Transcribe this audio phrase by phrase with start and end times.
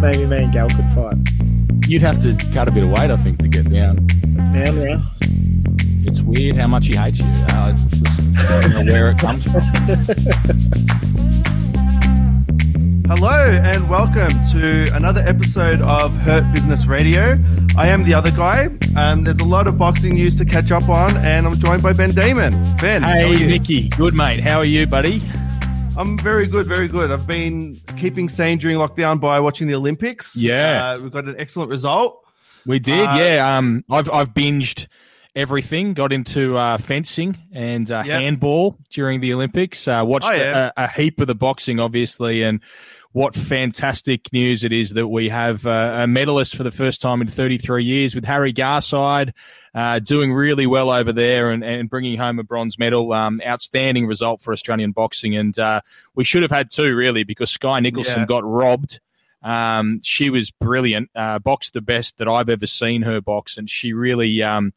[0.00, 1.16] maybe me and Gal could fight.
[1.88, 4.06] You'd have to cut a bit of weight, I think, to get down.
[4.54, 5.00] Yeah, yeah.
[6.04, 7.26] It's weird how much he hates you.
[7.28, 9.60] Uh, just, I don't know where it comes from.
[13.08, 17.38] Hello and welcome to another episode of Hurt Business Radio.
[17.78, 18.68] I am the other guy.
[18.96, 21.92] Um, there's a lot of boxing news to catch up on, and I'm joined by
[21.92, 22.52] Ben Damon.
[22.80, 23.46] Ben, how are Hey, you?
[23.46, 23.88] Nicky.
[23.90, 24.40] Good, mate.
[24.40, 25.20] How are you, buddy?
[25.98, 27.10] I'm very good, very good.
[27.10, 30.36] I've been keeping sane during lockdown by watching the Olympics.
[30.36, 30.90] Yeah.
[30.92, 32.22] uh, we've got an excellent result.
[32.66, 33.56] We did, Uh, yeah.
[33.56, 34.88] Um, I've I've binged
[35.34, 35.94] everything.
[35.94, 38.18] Got into uh, fencing and uh, Yeah.
[38.20, 39.88] handball during the Olympics.
[39.88, 40.70] Uh, watched Oh, yeah.
[40.76, 42.60] a, a heap of the boxing, obviously, and
[43.12, 47.22] what fantastic news it is that we have uh, a medalist for the first time
[47.22, 49.32] in 33 years with Harry Garside
[49.76, 53.12] uh, doing really well over there and, and bringing home a bronze medal.
[53.12, 55.82] Um, outstanding result for Australian boxing, and uh,
[56.14, 58.26] we should have had two really because Skye Nicolson Yeah.
[58.26, 59.00] got robbed.
[59.42, 63.68] Um, she was brilliant, uh, boxed the best that I've ever seen her box, and
[63.68, 64.72] she really um,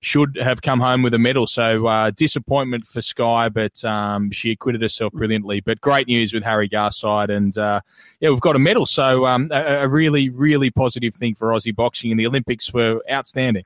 [0.00, 1.46] should have come home with a medal.
[1.46, 5.60] So uh, disappointment for Skye, but um, she acquitted herself brilliantly.
[5.60, 7.80] But great news with Harry Garside, and uh,
[8.20, 8.86] yeah, we've got a medal.
[8.86, 13.02] So um, a, a really, really positive thing for Aussie boxing, and the Olympics were
[13.12, 13.64] outstanding.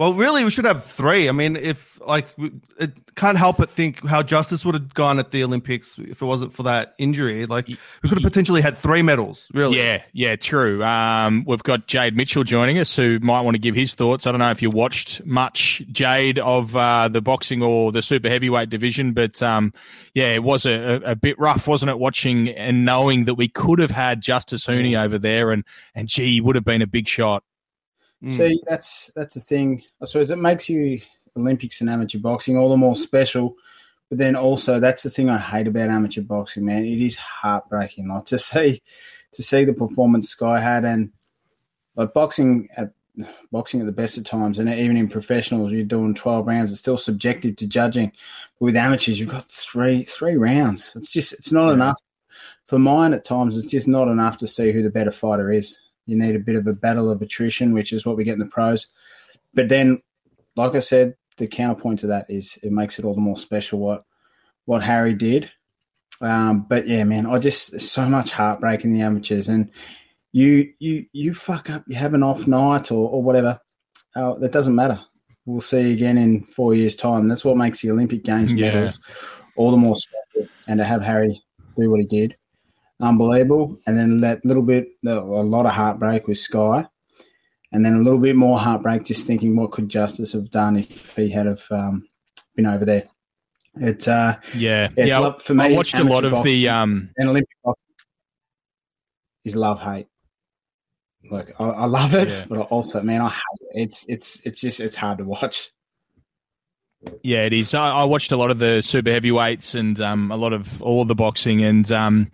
[0.00, 1.28] Well, really, we should have three.
[1.28, 2.26] I mean, if like,
[2.78, 6.24] it can't help but think how Justis would have gone at the Olympics if it
[6.24, 7.44] wasn't for that injury.
[7.44, 7.76] Like, we
[8.08, 9.50] could have potentially had three medals.
[9.52, 10.82] Really, Yeah, yeah, true.
[10.82, 14.26] Um, we've got Jade Mitchell joining us, who might want to give his thoughts.
[14.26, 18.30] I don't know if you watched much, Jade, of uh, the boxing or the super
[18.30, 19.70] heavyweight division, but um,
[20.14, 21.98] yeah, it was a, a, a bit rough, wasn't it?
[21.98, 25.62] Watching and knowing that we could have had Justis Huni over there, and
[25.94, 27.44] and gee, would have been a big shot.
[28.24, 28.36] Mm.
[28.36, 29.82] See, that's that's the thing.
[30.00, 31.00] I suppose it makes you
[31.36, 33.54] Olympics and amateur boxing all the more special.
[34.08, 36.84] But then also, that's the thing I hate about amateur boxing, man.
[36.84, 38.82] It is heartbreaking, like to see
[39.32, 41.12] to see the performance Skye had, and
[41.96, 42.92] like boxing at
[43.52, 46.72] boxing at the best of times, and even in professionals, you're doing twelve rounds.
[46.72, 48.12] It's still subjective to judging.
[48.58, 50.94] But with amateurs, you've got three three rounds.
[50.96, 51.74] It's just it's not Yeah.
[51.74, 52.00] enough.
[52.66, 55.78] For mine, at times, it's just not enough to see who the better fighter is.
[56.10, 58.40] You need a bit of a battle of attrition, which is what we get in
[58.40, 58.88] the pros.
[59.54, 60.02] But then,
[60.56, 63.78] like I said, the counterpoint to that is it makes it all the more special
[63.78, 64.04] what
[64.66, 65.50] what Harry did.
[66.20, 69.70] Um, but yeah, man, I just so much heartbreak in the amateurs, and
[70.32, 73.58] you you you fuck up, you have an off night or, or whatever.
[74.14, 75.00] Uh, that doesn't matter.
[75.46, 77.28] We'll see you again in four years' time.
[77.28, 78.72] That's what makes the Olympic Games Yeah.
[78.74, 79.00] medals
[79.56, 80.48] all the more special.
[80.68, 81.42] And to have Harry
[81.78, 82.36] do what he did,
[83.00, 83.78] unbelievable.
[83.86, 86.86] And then that little bit, a lot of heartbreak with Skye,
[87.72, 91.14] and then a little bit more heartbreak just thinking what could Justis have done if
[91.16, 92.06] he had have um,
[92.56, 93.04] been over there.
[93.76, 95.18] It's uh, Yeah, It's yeah.
[95.18, 96.68] love- for me, I watched a lot of the.
[96.68, 97.84] Um, an Olympic boxing
[99.44, 100.06] is love hate.
[101.30, 102.44] Like I, I love it, Yeah.
[102.48, 103.82] but also, man, I hate it.
[103.82, 105.70] It's it's it's just it's hard to watch.
[107.22, 107.72] Yeah, it is.
[107.72, 111.02] I, I watched a lot of the super heavyweights and um, a lot of all
[111.02, 112.30] of the boxing, and um,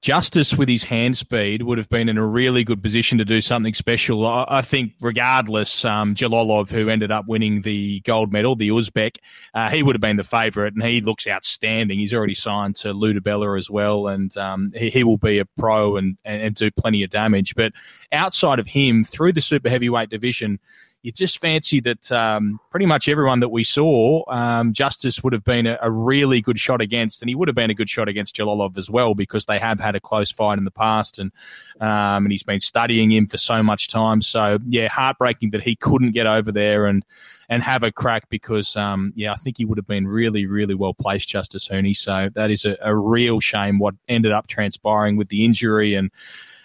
[0.00, 3.40] Justis with his hand speed would have been in a really good position to do
[3.40, 4.24] something special.
[4.24, 9.16] I, I think, regardless, um, Jalolov, who ended up winning the gold medal, the Uzbek,
[9.54, 11.98] uh, he would have been the favourite, and he looks outstanding.
[11.98, 15.44] He's already signed to Lou DiBella as well, and um, he, he will be a
[15.44, 17.56] pro and, and, and do plenty of damage.
[17.56, 17.72] But
[18.12, 20.60] outside of him, through the super heavyweight division,
[21.08, 25.42] you just fancy that um, pretty much everyone that we saw, um, Justis would have
[25.42, 28.10] been a, a really good shot against, and he would have been a good shot
[28.10, 31.32] against Jalolov as well because they have had a close fight in the past, and
[31.80, 34.20] um, and he's been studying him for so much time.
[34.20, 37.06] So yeah, heartbreaking that he couldn't get over there and
[37.48, 40.74] and have a crack because um, yeah, I think he would have been really really
[40.74, 41.96] well placed, Justis Huni.
[41.96, 46.10] So that is a, a real shame what ended up transpiring with the injury and.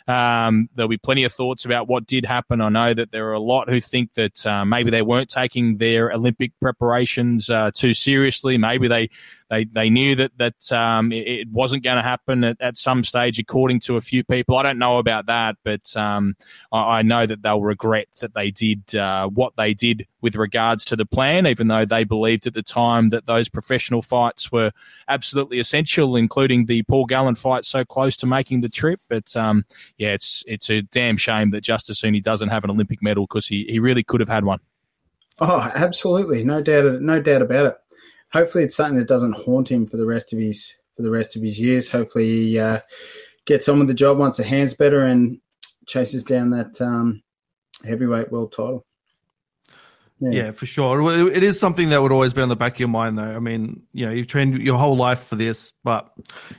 [0.07, 2.61] Um, there'll be plenty of thoughts about what did happen.
[2.61, 5.77] I know that there are a lot who think that uh, maybe they weren't taking
[5.77, 8.57] their Olympic preparations uh, too seriously.
[8.57, 9.09] Maybe they
[9.53, 13.03] they, they knew that that um, it, it wasn't going to happen at, at some
[13.03, 14.57] stage, according to a few people.
[14.57, 16.35] I don't know about that, but um,
[16.71, 20.85] I, I know that they'll regret that they did uh, what they did with regards
[20.85, 24.71] to the plan, even though they believed at the time that those professional fights were
[25.07, 28.99] absolutely essential, including the Paul Gallen fight so close to making the trip.
[29.07, 29.65] But um,
[29.97, 33.47] yeah, it's it's a damn shame that Justis Huni doesn't have an Olympic medal because
[33.47, 34.59] he, he really could have had one.
[35.39, 37.77] Oh, absolutely, no doubt, no doubt about it.
[38.33, 41.35] Hopefully, it's something that doesn't haunt him for the rest of his for the rest
[41.35, 41.87] of his years.
[41.87, 42.79] Hopefully, he uh,
[43.45, 45.39] gets on with the job once the hands better and
[45.85, 47.21] chases down that um,
[47.85, 48.85] heavyweight world title.
[50.19, 51.31] Yeah, for sure.
[51.31, 53.23] It is something that would always be on the back of your mind, though.
[53.23, 56.09] I mean, you know, you've trained your whole life for this, but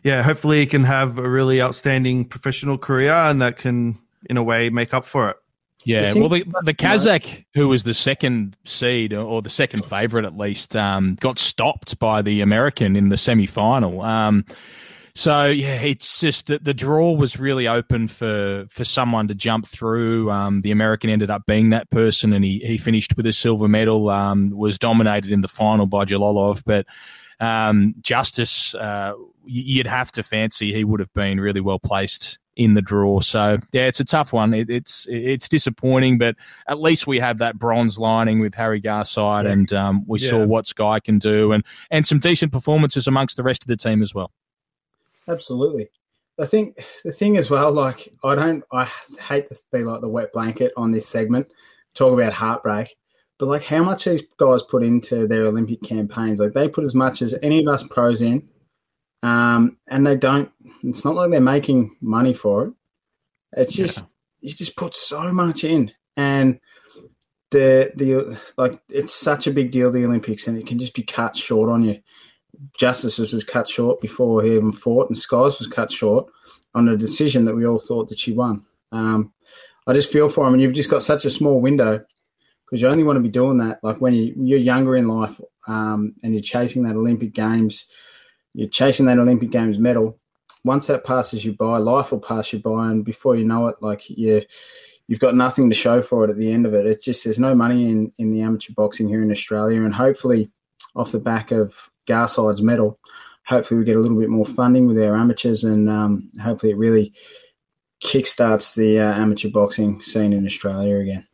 [0.02, 3.98] yeah, hopefully he can have a really outstanding professional career and that can
[4.28, 5.36] in a way make up for it.
[5.84, 10.36] Yeah, well, the, the Kazakh, who was the second seed or the second favourite at
[10.36, 14.02] least, um, got stopped by the American in the semi final.
[14.02, 14.44] Um,
[15.16, 19.66] so yeah, it's just that the draw was really open for for someone to jump
[19.66, 20.30] through.
[20.30, 23.68] Um, the American ended up being that person, and he he finished with a silver
[23.68, 24.10] medal.
[24.10, 26.86] Um, was dominated in the final by Jalolov, but
[27.38, 29.14] um, Justis, uh,
[29.44, 33.20] you'd have to fancy he would have been really well placed in the draw.
[33.20, 34.54] So yeah, it's a tough one.
[34.54, 36.36] It, it's it's disappointing, but
[36.68, 39.50] at least we have that bronze lining with Harry Garside, yeah.
[39.50, 40.30] and um, we yeah.
[40.30, 43.76] saw what Skye can do, and and some decent performances amongst the rest of the
[43.76, 44.30] team as well.
[45.28, 45.88] Absolutely.
[46.38, 48.90] I think the thing as well, like I don't, I
[49.28, 51.48] hate to be like the wet blanket on this segment,
[51.94, 52.96] talk about heartbreak,
[53.38, 56.94] but like how much these guys put into their Olympic campaigns, like they put as
[56.94, 58.48] much as any of us pros in,
[59.24, 60.50] um, and they don't.
[60.82, 62.72] It's not like they're making money for it.
[63.56, 64.48] It's just yeah.
[64.50, 66.60] you just put so much in, and
[67.50, 71.02] the the like it's such a big deal the Olympics, and it can just be
[71.02, 72.00] cut short on you.
[72.78, 76.26] Justis's was cut short before he even fought, and Skye's was cut short
[76.74, 78.62] on a decision that we all thought that she won.
[78.92, 79.32] Um,
[79.86, 82.04] I just feel for him, and you've just got such a small window
[82.66, 85.40] because you only want to be doing that like when you, you're younger in life
[85.66, 87.86] um, and you're chasing that Olympic Games,
[88.54, 90.16] you're chasing that Olympic Games medal.
[90.64, 93.76] Once that passes you by, life will pass you by, and before you know it,
[93.82, 94.42] like you,
[95.08, 96.86] you've got nothing to show for it at the end of it.
[96.86, 100.50] It's just there's no money in in the amateur boxing here in Australia, and hopefully,
[100.96, 102.98] off the back of Garside's medal.
[103.46, 106.78] Hopefully, we get a little bit more funding with our amateurs, and um, hopefully, it
[106.78, 107.12] really
[108.02, 111.26] kickstarts the uh, amateur boxing scene in Australia again.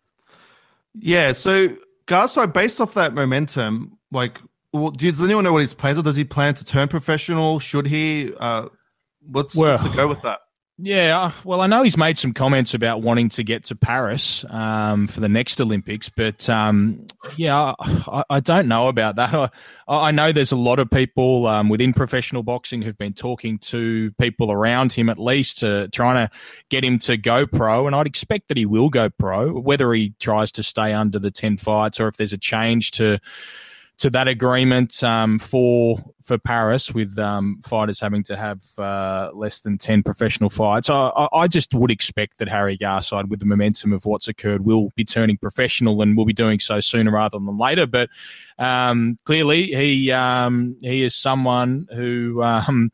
[0.95, 1.33] Yeah.
[1.33, 1.77] So,
[2.07, 4.41] Garside, based off that momentum, like,
[4.73, 6.03] well, does anyone know what his plans are?
[6.03, 7.59] Does he plan to turn professional?
[7.59, 8.33] Should he?
[8.39, 8.69] Uh,
[9.21, 10.41] what's, well, what's the go with that?
[10.83, 14.47] Yeah, uh, well, I know he's made some comments about wanting to get to Paris
[14.49, 17.07] um, for the next Olympics, but um,
[17.37, 19.35] yeah, I, I, don't know about that.
[19.35, 19.51] I,
[19.95, 24.11] I, know there's a lot of people um, within professional boxing who've been talking to
[24.13, 26.35] people around him, at least, to trying to
[26.71, 29.53] get him to go pro, and I'd expect that he will go pro.
[29.53, 33.19] Whether he tries to stay under the ten fights or if there's a change to
[34.01, 39.61] to that agreement um, for for Paris with um, fighters having to have uh, less
[39.61, 40.89] than ten professional fights.
[40.89, 44.91] I, I, just would expect that Harry Garside, with the momentum of what's occurred, will
[44.97, 47.87] be turning professional and will be doing so sooner rather than later.
[47.87, 48.09] But
[48.59, 52.91] um, clearly, he um, he is someone who um,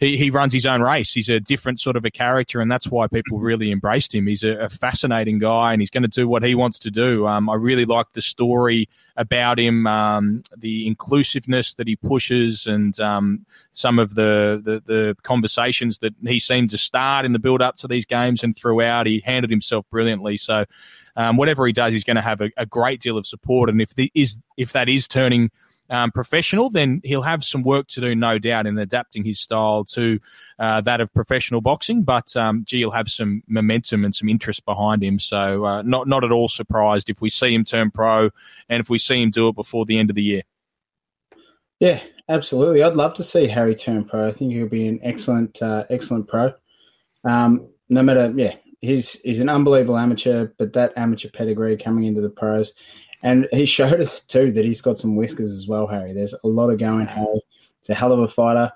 [0.00, 1.12] he, he runs his own race.
[1.12, 4.26] He's a different sort of a character, and that's why people really embraced him.
[4.26, 7.26] He's a, a fascinating guy, and he's going to do what he wants to do.
[7.26, 8.88] Um, I really like the story
[9.18, 15.16] about him, um, the inclusiveness that he pushes, and um, some of the, the, the
[15.22, 19.06] conversations that he seemed to start in the build up to these games and throughout.
[19.06, 20.36] He handled himself brilliantly.
[20.38, 20.64] So.
[21.16, 23.68] Um, whatever he does, he's going to have a, a, great deal of support.
[23.68, 25.50] And if the, is if that is turning
[25.90, 29.84] um, professional, then he'll have some work to do, no doubt, in adapting his style
[29.84, 30.18] to
[30.58, 32.02] uh, that of professional boxing.
[32.02, 35.18] But um, gee, he'll have some momentum and some interest behind him.
[35.18, 38.30] So uh, not not at all surprised if we see him turn pro
[38.68, 40.42] and if we see him do it before the end of the year.
[41.80, 42.82] Yeah, absolutely.
[42.82, 44.28] I'd love to see Harry turn pro.
[44.28, 46.52] I think he'll be an excellent, uh, excellent pro.
[47.24, 52.20] Um, no matter, yeah, he's he's an unbelievable amateur, but that amateur pedigree coming into
[52.20, 52.74] the pros,
[53.22, 56.12] and he showed us too that he's got some whiskers as well, Harry.
[56.12, 57.40] There's a lot of going, Harry.
[57.80, 58.70] He's a hell of a fighter.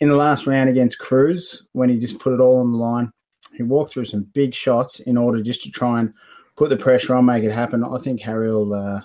[0.00, 3.12] In the last round against Cruz, when he just put it all on the line,
[3.56, 6.14] he walked through some big shots in order just to try and
[6.56, 7.82] put the pressure on, make it happen.
[7.82, 9.00] I think Harry will uh,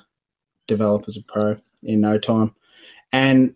[0.67, 2.53] develop as a pro in no time.
[3.11, 3.55] And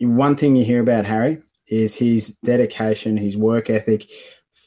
[0.00, 4.10] one thing you hear about Harry is his dedication, his work ethic.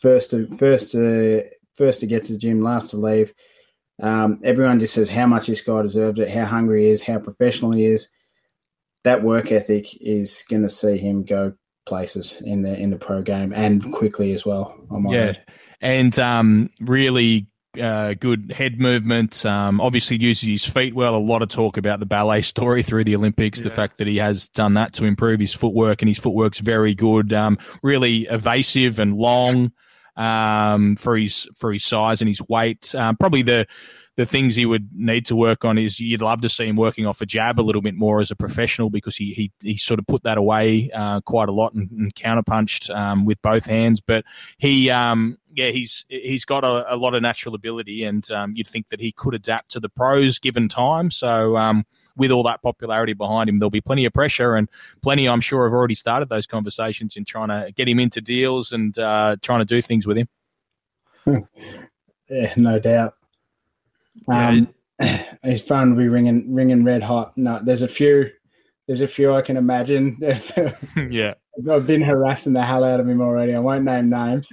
[0.02, 3.34] First to first to first to get to the gym, last to leave.
[4.02, 7.20] Um, everyone just says how much this guy deserves it, how hungry he is, how
[7.20, 8.10] professional he is.
[9.04, 11.54] That work ethic is going to see him go
[11.86, 14.76] places in the in the pro game and quickly as well.
[15.10, 15.34] yeah,
[15.82, 17.48] and um, really
[17.80, 19.46] uh, good head movement.
[19.46, 21.16] Um, obviously, uses his feet well.
[21.16, 23.60] A lot of talk about the ballet story through the Olympics.
[23.60, 23.66] Yeah.
[23.66, 26.94] The fact that he has done that to improve his footwork, and his footwork's very
[26.94, 27.34] good.
[27.34, 29.72] Um, really evasive and long
[30.18, 32.94] um, for his for his size and his weight.
[32.96, 33.68] Um, probably the
[34.18, 37.06] the things he would need to work on is you'd love to see him working
[37.06, 40.00] off a jab a little bit more as a professional because he he, he sort
[40.00, 44.02] of put that away uh, quite a lot and, and counterpunched um, with both hands.
[44.02, 44.26] But
[44.58, 48.68] he um, yeah he's he's got a, a lot of natural ability and um, you'd
[48.68, 51.12] think that he could adapt to the pros given time.
[51.12, 54.68] So um, with all that popularity behind him, there'll be plenty of pressure and
[55.04, 58.72] plenty I'm sure have already started those conversations in trying to get him into deals
[58.72, 60.28] and uh, trying to do things with him.
[62.30, 63.14] Yeah, no doubt.
[64.28, 64.74] Um,
[65.44, 67.38] he's fun to be ringing ringing red hot.
[67.38, 68.30] No, there's a few.
[68.88, 70.18] There's a few I can imagine.
[71.10, 71.34] yeah,
[71.70, 73.54] I've been harassing the hell out of him already.
[73.54, 74.50] I won't name names,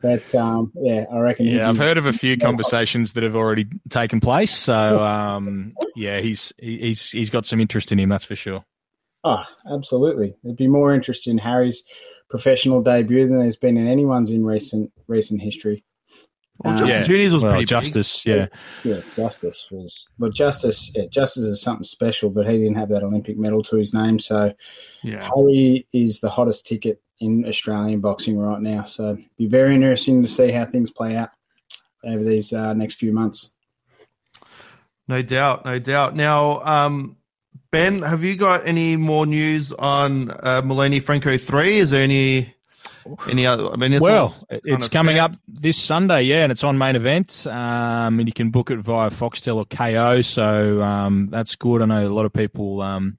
[0.00, 1.46] but um, yeah, I reckon.
[1.46, 4.56] Yeah, I've heard of a few conversations that have already taken place.
[4.56, 8.08] So um, yeah, he's he's he's got some interest in him.
[8.08, 8.64] That's for sure.
[9.22, 10.34] Oh, absolutely.
[10.42, 11.82] There'd be more interest in Harry's
[12.30, 15.84] professional debut than there's been in anyone's in recent recent history.
[16.62, 17.04] Well, Um, Justis yeah.
[17.06, 17.92] Huni's was Well, pretty big.
[17.92, 18.46] Justis, yeah,
[18.84, 20.30] Yeah, Justis was well.
[20.30, 23.94] Justis, yeah, Justis is something special, but he didn't have that Olympic medal to his
[23.94, 24.18] name.
[24.18, 24.52] So
[25.02, 25.28] Yeah.
[25.34, 28.84] Harry is the hottest ticket in Australian boxing right now.
[28.84, 31.30] So be very interesting to see how things play out
[32.04, 33.50] over these uh, next few months.
[35.08, 36.14] No doubt, no doubt.
[36.14, 37.16] Now, um,
[37.72, 41.78] Ben, have you got any more news on uh, Moloney Franco three?
[41.78, 42.54] Is there any
[43.28, 43.70] any other?
[43.70, 45.22] I mean, well, all it's coming set.
[45.22, 47.46] up this Sunday, yeah, and it's on main event.
[47.46, 51.82] Um, and you can book it via Foxtel or Kayo, so um, that's good.
[51.82, 53.18] I know a lot of people um,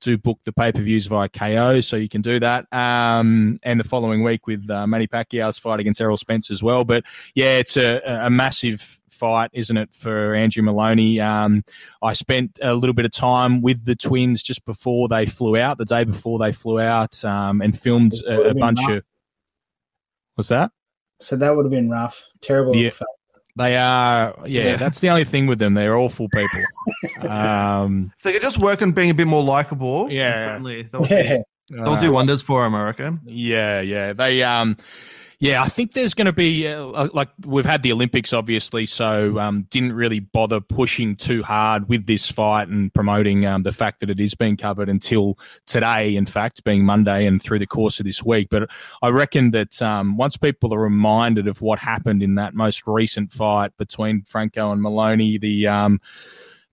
[0.00, 2.66] do book the pay per views via Kayo, so you can do that.
[2.72, 6.84] Um, and the following week with uh, Manny Pacquiao's fight against Errol Spence as well.
[6.84, 11.20] But yeah, it's a, a massive fight, isn't it, for Andrew Moloney?
[11.20, 11.62] Um,
[12.02, 15.76] I spent a little bit of time with the twins just before they flew out,
[15.78, 19.04] the day before they flew out, um, and filmed a, a bunch of.
[20.40, 20.70] What's that?
[21.18, 22.26] So that would have been rough.
[22.40, 22.74] Terrible.
[22.74, 22.84] Yeah.
[22.84, 23.08] little fella.
[23.56, 24.76] They are, yeah, Yeah.
[24.76, 25.74] That's the only thing with them.
[25.74, 26.62] They're awful people.
[27.30, 30.58] Um, If they could just work on being a bit more likable, Yeah.
[30.58, 31.36] they'll, be- Yeah.
[31.68, 32.74] they'll do wonders for him.
[32.74, 33.20] I reckon.
[33.26, 34.14] Yeah, yeah.
[34.14, 34.78] They, um,
[35.40, 39.38] yeah, I think there's going to be uh, like we've had the Olympics, obviously, so
[39.38, 44.00] um, didn't really bother pushing too hard with this fight and promoting um, the fact
[44.00, 46.14] that it is being covered until today.
[46.14, 48.48] In fact, being Monday and through the course of this week.
[48.50, 48.68] But
[49.00, 53.32] I reckon that um, once people are reminded of what happened in that most recent
[53.32, 56.02] fight between Franco and Moloney, the um,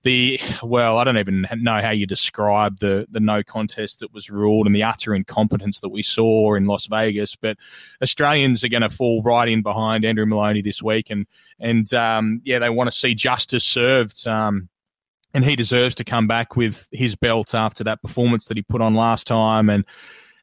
[0.03, 4.29] the well, I don't even know how you describe the the no contest that was
[4.29, 7.35] ruled and the utter incompetence that we saw in Las Vegas.
[7.35, 7.57] But
[8.01, 11.25] Australians are going to fall right in behind Andrew Moloney this week, and
[11.59, 14.27] and um, yeah, they want to see justice served.
[14.27, 14.69] Um,
[15.33, 18.81] and he deserves to come back with his belt after that performance that he put
[18.81, 19.85] on last time, and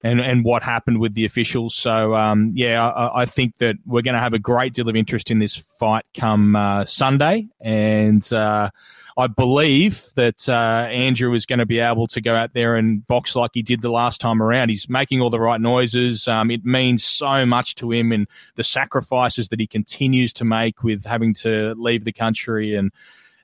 [0.02, 1.74] and and what happened with the officials.
[1.74, 4.94] So um, yeah, I, I think that we're going to have a great deal of
[4.94, 8.70] interest in this fight come uh, Sunday, and uh,
[9.16, 10.52] I believe that uh,
[10.90, 13.80] Andrew is going to be able to go out there and box like he did
[13.80, 14.70] the last time around.
[14.70, 16.26] He's making all the right noises.
[16.26, 20.82] Um, it means so much to him, and the sacrifices that he continues to make
[20.82, 22.90] with having to leave the country and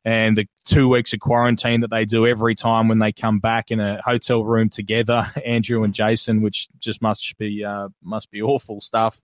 [0.05, 3.71] and the two weeks of quarantine that they do every time when they come back
[3.71, 8.43] in a hotel room together, Andrew and Jason, which just must be uh, must be
[8.43, 9.21] awful stuff.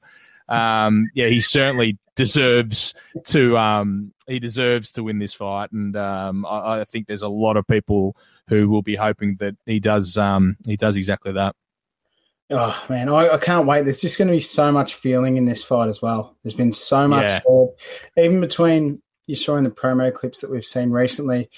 [0.48, 2.94] Um, yeah, he certainly deserves
[3.26, 7.28] to um, he deserves to win this fight, and um, I, I think there's a
[7.28, 8.16] lot of people
[8.48, 11.54] who will be hoping that he does um, he does exactly that.
[12.50, 13.82] Oh man, I, I can't wait.
[13.82, 16.36] There's just going to be so much feeling in this fight as well.
[16.42, 17.40] There's been so much Yeah.
[17.46, 21.50] said, even between you saw in the promo clips that we've seen recently.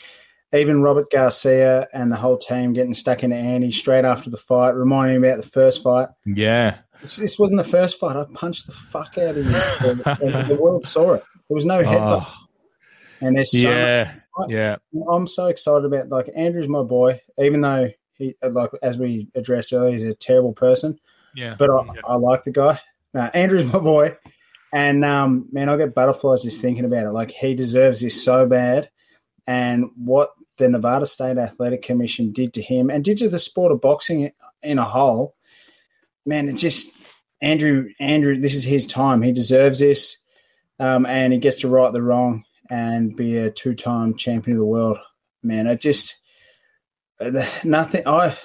[0.54, 4.70] Even Robert Garcia and the whole team getting stuck into Andy straight after the fight,
[4.70, 6.08] reminding me about the first fight.
[6.24, 8.16] Yeah, This, this wasn't the first fight.
[8.16, 10.04] I punched the fuck out of you.
[10.26, 11.22] and the world saw it.
[11.48, 12.26] There was no headbutt.
[12.26, 12.34] oh,
[13.20, 14.14] and there's so yeah,
[14.48, 14.76] yeah,
[15.08, 19.72] I'm so excited about like Andrew's my boy, even though he like as we addressed
[19.72, 20.98] earlier, he's a terrible person.
[21.34, 21.54] yeah.
[21.58, 22.80] But I, I like the guy.
[23.14, 24.16] No, Andrew's my boy,
[24.72, 27.10] and um, man, I get butterflies just thinking about it.
[27.12, 28.90] Like he deserves this so bad,
[29.46, 33.72] and what the Nevada State Athletic Commission did to him and did to the sport
[33.72, 34.30] of boxing
[34.62, 35.34] in a whole,
[36.28, 36.96] man, it just
[37.40, 37.88] Andrew.
[37.98, 39.22] Andrew, this is his time.
[39.22, 40.16] He deserves this,
[40.78, 44.66] um, and he gets to right the wrong and be a two-time champion of the
[44.66, 44.98] world.
[45.42, 46.14] Man, I just
[47.20, 48.06] uh, nothing.
[48.06, 48.36] I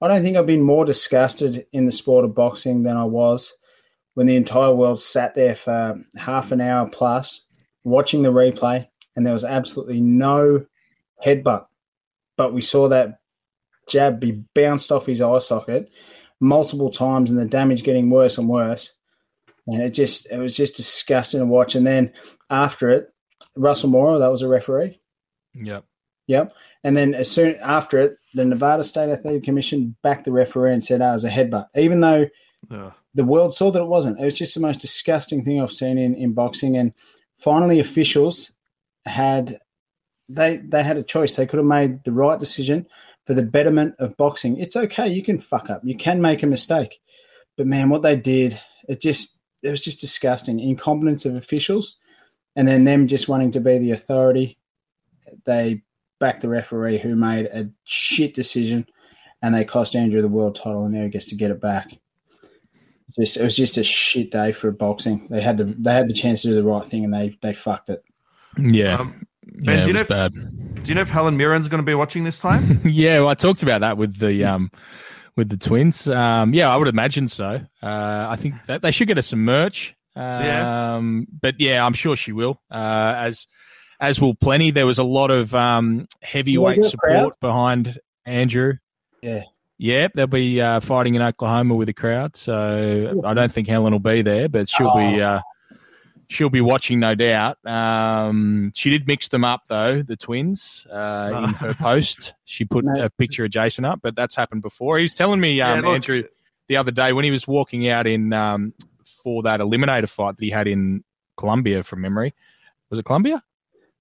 [0.00, 3.52] I don't think I've been more disgusted in the sport of boxing than I was
[4.14, 7.46] when the entire world sat there for half an hour plus
[7.84, 10.64] watching the replay and there was absolutely no
[11.24, 11.66] headbutt.
[12.36, 13.18] But we saw that
[13.88, 15.90] jab be bounced off his eye socket
[16.40, 18.92] multiple times and the damage getting worse and worse.
[19.66, 21.74] And it just it was just disgusting to watch.
[21.74, 22.12] And then
[22.50, 23.12] after it,
[23.56, 24.98] Russell Mora, that was a referee.
[25.54, 25.84] Yep.
[26.26, 26.54] Yep.
[26.84, 30.84] And then as soon after it, the Nevada State Athletic Commission backed the referee and
[30.84, 32.26] said, "Ah, it was a headbutt," even though
[32.70, 32.92] Ugh.
[33.14, 34.20] the world saw that it wasn't.
[34.20, 36.76] It was just the most disgusting thing I've seen in, in boxing.
[36.76, 36.92] And
[37.38, 38.52] finally, officials
[39.06, 39.58] had
[40.28, 41.36] they they had a choice.
[41.36, 42.86] They could have made the right decision
[43.28, 44.56] for the betterment of boxing.
[44.56, 45.06] It's okay.
[45.06, 45.82] You can fuck up.
[45.84, 46.98] You can make a mistake.
[47.58, 48.58] But man, what they did,
[48.88, 50.58] it just it was just disgusting.
[50.58, 51.96] Incompetence of officials
[52.56, 54.56] and then them just wanting to be the authority,
[55.44, 55.82] they
[56.18, 58.86] backed the referee who made a shit decision,
[59.42, 61.92] and they cost Andrew the world title, and now he gets to get it back.
[63.18, 65.28] Just, it was just a shit day for boxing.
[65.28, 67.52] They had the they had the chance to do the right thing, and they they
[67.52, 68.02] fucked it.
[68.58, 69.02] Yeah.
[69.02, 70.32] Um, Ben, yeah, do you know if- bad.
[70.32, 72.80] Do you know if Helen Mirren's going to be watching this time?
[72.84, 74.70] yeah, well, I talked about that with the um,
[75.36, 76.08] with the twins.
[76.08, 77.60] Um, yeah, I would imagine so.
[77.82, 79.94] Uh, I think that they should get us some merch.
[80.16, 81.00] Um, Yeah.
[81.42, 82.60] But yeah, I'm sure she will.
[82.70, 83.46] Uh, as
[84.00, 84.70] as will plenty.
[84.70, 87.32] There was a lot of um, heavyweight support crowd?
[87.40, 88.74] behind Andrew.
[89.22, 89.42] Yeah.
[89.80, 92.34] Yep, they'll be uh, fighting in Oklahoma with a crowd.
[92.36, 95.40] So I don't think Helen will be there, but she'll be uh,
[96.28, 97.64] she'll be watching, no doubt.
[97.66, 102.34] Um, she did mix them up though, the twins, uh, in her post.
[102.44, 103.04] She put No.
[103.04, 104.98] a picture of Jason up, but that's happened before.
[104.98, 106.22] He was telling me, um, Yeah, Andrew,
[106.68, 108.74] the other day when he was walking out in um,
[109.22, 111.02] for that eliminator fight that he had in
[111.36, 112.34] Colombia, from memory.
[112.90, 113.42] Was it Colombia?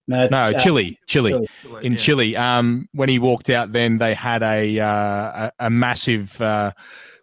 [0.10, 0.98] No, uh, Chile.
[1.05, 1.31] Chile
[1.62, 1.84] Chile.
[1.84, 1.98] in Yeah.
[1.98, 2.36] Chile.
[2.38, 6.72] Um, when he walked out, then they had a uh, a, a massive uh,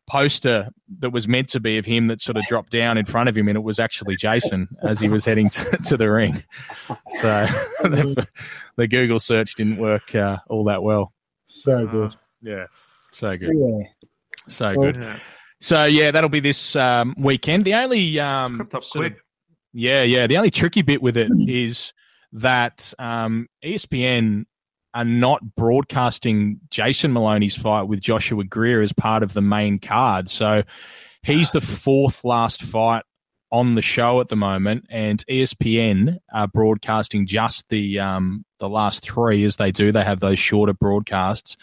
[0.06, 0.68] poster
[0.98, 3.36] that was meant to be of him that sort of dropped down in front of
[3.36, 6.42] him, and it was actually Jason as he was heading to, to the ring.
[7.20, 7.46] So
[7.82, 8.26] the,
[8.76, 11.12] the Google search didn't work uh, all that well.
[11.44, 12.16] so Uh, good.
[12.42, 12.66] Yeah,
[13.12, 14.08] so good, Yeah.
[14.48, 14.96] so good.
[14.96, 15.16] yeah.
[15.60, 17.64] So yeah, that'll be this um, weekend.
[17.64, 19.12] The only um, up sort of-
[19.72, 20.26] yeah, yeah.
[20.26, 21.92] The only tricky bit with it is
[22.32, 24.44] that um, ESPN
[24.94, 30.30] are not broadcasting Jason Moloney's fight with Joshua Greer as part of the main card.
[30.30, 30.62] So
[31.22, 33.02] he's the fourth last fight
[33.50, 39.04] on the show at the moment, and ESPN are broadcasting just the um, the last
[39.04, 39.92] three as they do.
[39.92, 41.56] They have those shorter broadcasts.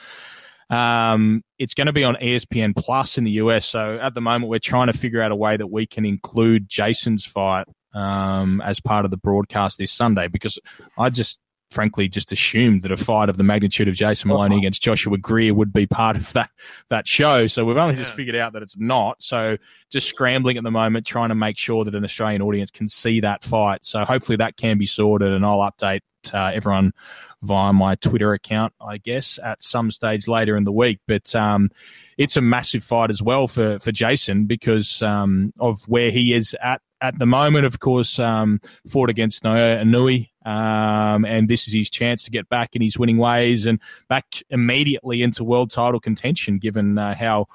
[0.70, 3.66] Um, it's going to be on ESPN Plus in the US.
[3.66, 6.70] So at the moment, we're trying to figure out a way that we can include
[6.70, 10.58] Jason's fight um, as part of the broadcast this Sunday because
[10.98, 11.42] I just
[11.72, 15.54] frankly just assumed that a fight of the magnitude of Jason Moloney against Joshua Greer
[15.54, 16.50] would be part of that
[16.90, 17.48] that show.
[17.48, 19.22] So we've only just figured out that it's not.
[19.24, 19.58] So
[19.90, 23.22] just scrambling at the moment, trying to make sure that an Australian audience can see
[23.22, 23.86] that fight.
[23.86, 26.02] So hopefully that can be sorted, and I'll update
[26.34, 26.94] uh, everyone
[27.42, 31.00] via my Twitter account, I guess, at some stage later in the week.
[31.08, 31.70] But um,
[32.18, 36.56] it's a massive fight as well for for Jason because um, of where he is
[36.62, 37.66] at at the moment.
[37.66, 42.48] Of course, um, fought against Naoya Inoue, um, and this is his chance to get
[42.50, 47.48] back in his winning ways and back immediately into world title contention, given uh, how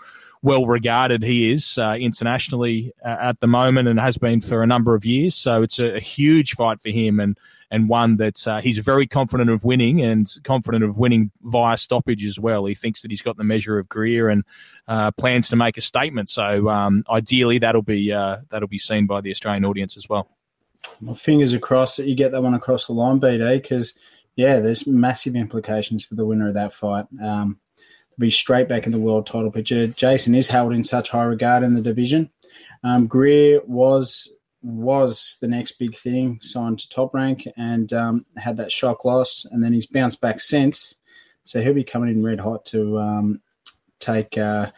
[0.43, 4.67] well regarded he is uh, internationally uh, at the moment and has been for a
[4.67, 5.35] number of years.
[5.35, 7.37] So it's a, a huge fight for him and
[7.71, 12.25] and one that uh, he's very confident of winning and confident of winning via stoppage
[12.25, 12.65] as well.
[12.65, 14.45] He thinks that he's got the measure of Greer and
[14.89, 16.31] uh, plans to make a statement.
[16.31, 20.29] So um, ideally, that'll be uh, that'll be seen by the Australian audience as well.
[21.01, 23.95] My fingers are crossed that you get that one across the line, BD, because
[24.37, 27.07] yeah, there's massive implications for the winner of that fight.
[27.23, 27.59] Um,
[28.19, 29.87] be straight back in the world title picture.
[29.89, 32.31] Jason is held in such high regard in the division.
[32.83, 34.31] Um, Greer was
[34.63, 39.45] was the next big thing, signed to top rank and um, had that shock loss,
[39.45, 40.95] and then he's bounced back since.
[41.45, 43.41] So he'll be coming in red hot to um,
[44.01, 44.71] take uh,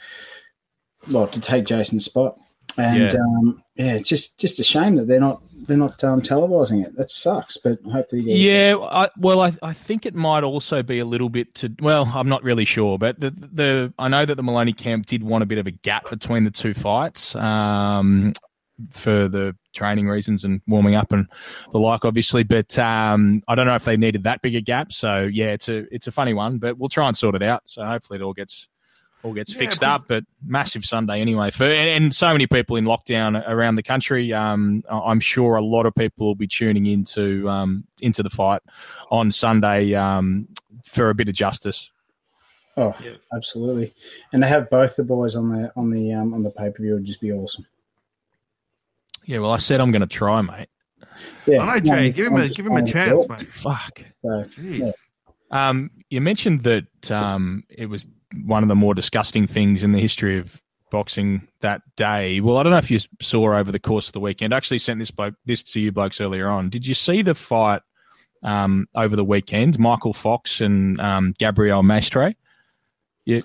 [1.10, 2.36] well to take Jason's spot.
[2.76, 3.18] And Yeah.
[3.18, 6.96] um, yeah, it's just just a shame that they're not they're not um, televising it.
[6.96, 11.04] That sucks, but hopefully, Yeah, I, well, I, I think it might also be a
[11.04, 11.72] little bit to.
[11.80, 15.22] Well, I'm not really sure, but the, the I know that the Moloney camp did
[15.22, 18.32] want a bit of a gap between the two fights um,
[18.90, 21.26] for the training reasons and warming up and
[21.72, 22.42] the like, obviously.
[22.42, 24.92] But um, I don't know if they needed that big a gap.
[24.92, 27.62] So yeah, it's a it's a funny one, but we'll try and sort it out.
[27.68, 28.68] So hopefully it all gets
[29.24, 30.04] all gets Yeah, fixed up.
[30.08, 34.32] But massive Sunday anyway for and, and so many people in lockdown around the country.
[34.32, 38.30] Um, I- I'm sure a lot of people will be tuning into um, into the
[38.30, 38.62] fight
[39.10, 40.46] on Sunday um,
[40.84, 41.90] for a bit of justice.
[42.76, 43.14] Oh, Yeah.
[43.34, 43.92] absolutely.
[44.32, 46.80] And to have both the boys on the on the um, on the pay per
[46.80, 47.66] view would just be awesome.
[49.28, 50.68] Yeah, well, I said I'm going to try, mate.
[51.46, 51.92] Yeah, I know, Jay.
[52.04, 53.42] I'm- Give him I'm a give him a chance, mate.
[53.46, 54.00] Fuck.
[54.22, 54.92] So Jeez.
[55.50, 58.06] Um, you mentioned that um, it was
[58.44, 62.40] one of the more disgusting things in the history of boxing that day.
[62.40, 64.54] Well, I don't know if you saw over the course of the weekend.
[64.54, 66.70] I actually sent this bloke this to you blokes earlier on.
[66.70, 67.82] Did you see the fight
[68.42, 69.78] um, over the weekend?
[69.78, 72.34] Michael Fox and um, Gabriel Maestre.
[73.26, 73.42] You,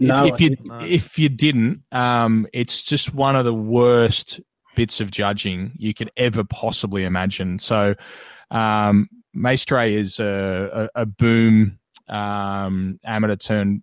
[0.00, 0.66] No, if, I if you didn't.
[0.66, 0.80] No.
[0.80, 4.40] if you didn't, um, it's just one of the worst
[4.74, 7.58] bits of judging you could ever possibly imagine.
[7.58, 7.94] So,
[8.50, 11.78] um, Maestre is a, a, a boom
[12.08, 13.82] um, amateur turned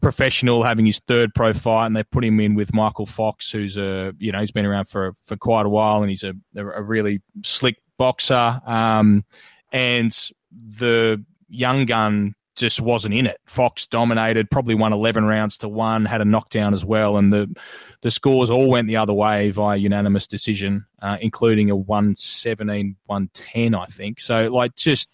[0.00, 3.76] professional, having his third pro fight, and they put him in with Michael Fox, who's
[3.76, 6.82] a you know he's been around for for quite a while, and he's a a
[6.82, 8.60] really slick boxer.
[8.64, 9.24] Um,
[9.72, 10.16] and
[10.52, 13.38] the young gun just wasn't in it.
[13.44, 17.54] Fox dominated, probably won 11 rounds to one, had a knockdown as well, and the
[18.00, 23.74] the scores all went the other way via unanimous decision, uh, including a 117 110,
[23.74, 24.20] I think.
[24.20, 25.08] So, like, just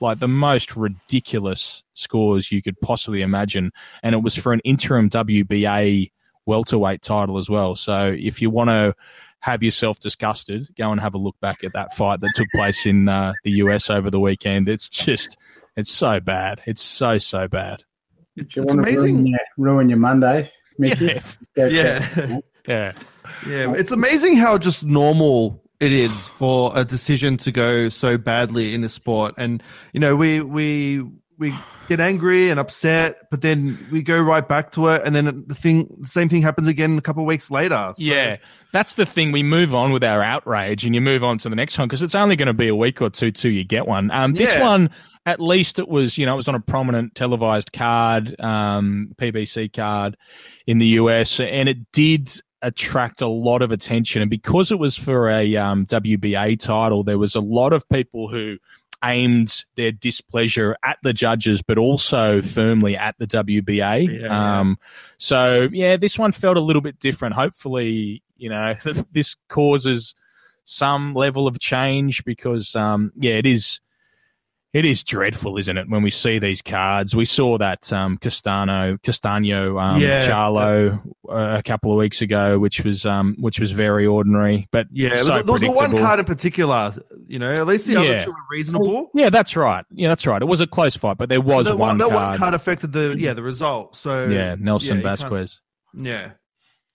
[0.00, 3.72] like the most ridiculous scores you could possibly imagine.
[4.02, 6.10] And it was for an interim WBA
[6.46, 7.76] welterweight title as well.
[7.76, 8.94] So, if you want to
[9.40, 12.86] have yourself disgusted, go and have a look back at that fight that took place
[12.86, 14.68] in uh, the US over the weekend.
[14.68, 15.36] It's just
[15.78, 16.60] it's so bad.
[16.66, 17.84] It's so so bad.
[18.36, 19.14] It's, You it's wanna amazing.
[19.16, 21.06] Ruin your, ruin your Monday, Mickey.
[21.06, 21.22] Yeah.
[21.56, 22.38] Go check it Yeah.
[22.68, 22.92] Yeah.
[23.46, 28.74] Yeah, it's amazing how just normal it is for a decision to go so badly
[28.74, 29.34] in the sport.
[29.38, 29.62] And
[29.94, 31.02] you know, we we
[31.38, 31.54] we
[31.88, 35.54] get angry and upset, but then we go right back to it, and then the
[35.54, 37.92] thing, the same thing happens again a couple of weeks later.
[37.96, 38.36] So- Yeah,
[38.72, 39.32] that's the thing.
[39.32, 42.02] We move on with our outrage, and you move on to the next one because
[42.02, 44.10] it's only going to be a week or two till you get one.
[44.10, 44.62] Um, this Yeah.
[44.62, 44.90] one,
[45.26, 49.68] at least, it was you know it was on a prominent televised card, um, PBC
[49.72, 50.16] card
[50.66, 54.20] in the US, and it did attract a lot of attention.
[54.20, 58.28] And because it was for a um, WBA title, there was a lot of people
[58.28, 58.56] who
[59.04, 64.20] aimed their displeasure at the judges, but also firmly at the WBA.
[64.20, 64.78] Yeah, um,
[65.18, 67.34] so yeah, this one felt a little bit different.
[67.34, 68.74] Hopefully, you know,
[69.12, 70.14] this causes
[70.64, 73.80] some level of change because um, yeah, it is.
[74.74, 75.88] It is dreadful, isn't it?
[75.88, 80.28] When we see these cards, we saw that um, Castano, Castano, um, Yeah.
[80.28, 84.86] Charlo uh, a couple of weeks ago, which was um, which was very ordinary, but
[84.92, 86.94] Yeah, so there was the one card in particular.
[87.26, 87.98] You know, at least the Yeah.
[88.00, 89.10] other two are reasonable.
[89.14, 89.86] Yeah, that's right.
[89.90, 90.42] Yeah, that's right.
[90.42, 92.30] It was a close fight, but there was the one, that card.
[92.32, 93.96] one card affected the yeah the result.
[93.96, 95.60] So yeah, Nelson you can't- Vasquez.
[95.94, 96.32] Yeah.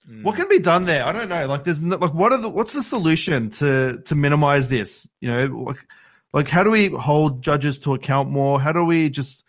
[0.08, 0.24] Mm.
[0.24, 1.06] What can be done there?
[1.06, 1.48] I don't know.
[1.48, 5.10] Like, there's no, like, what are the what's the solution to to minimize this?
[5.22, 5.78] You know, like,
[6.34, 8.60] like how do we hold judges to account more?
[8.60, 9.46] How do we just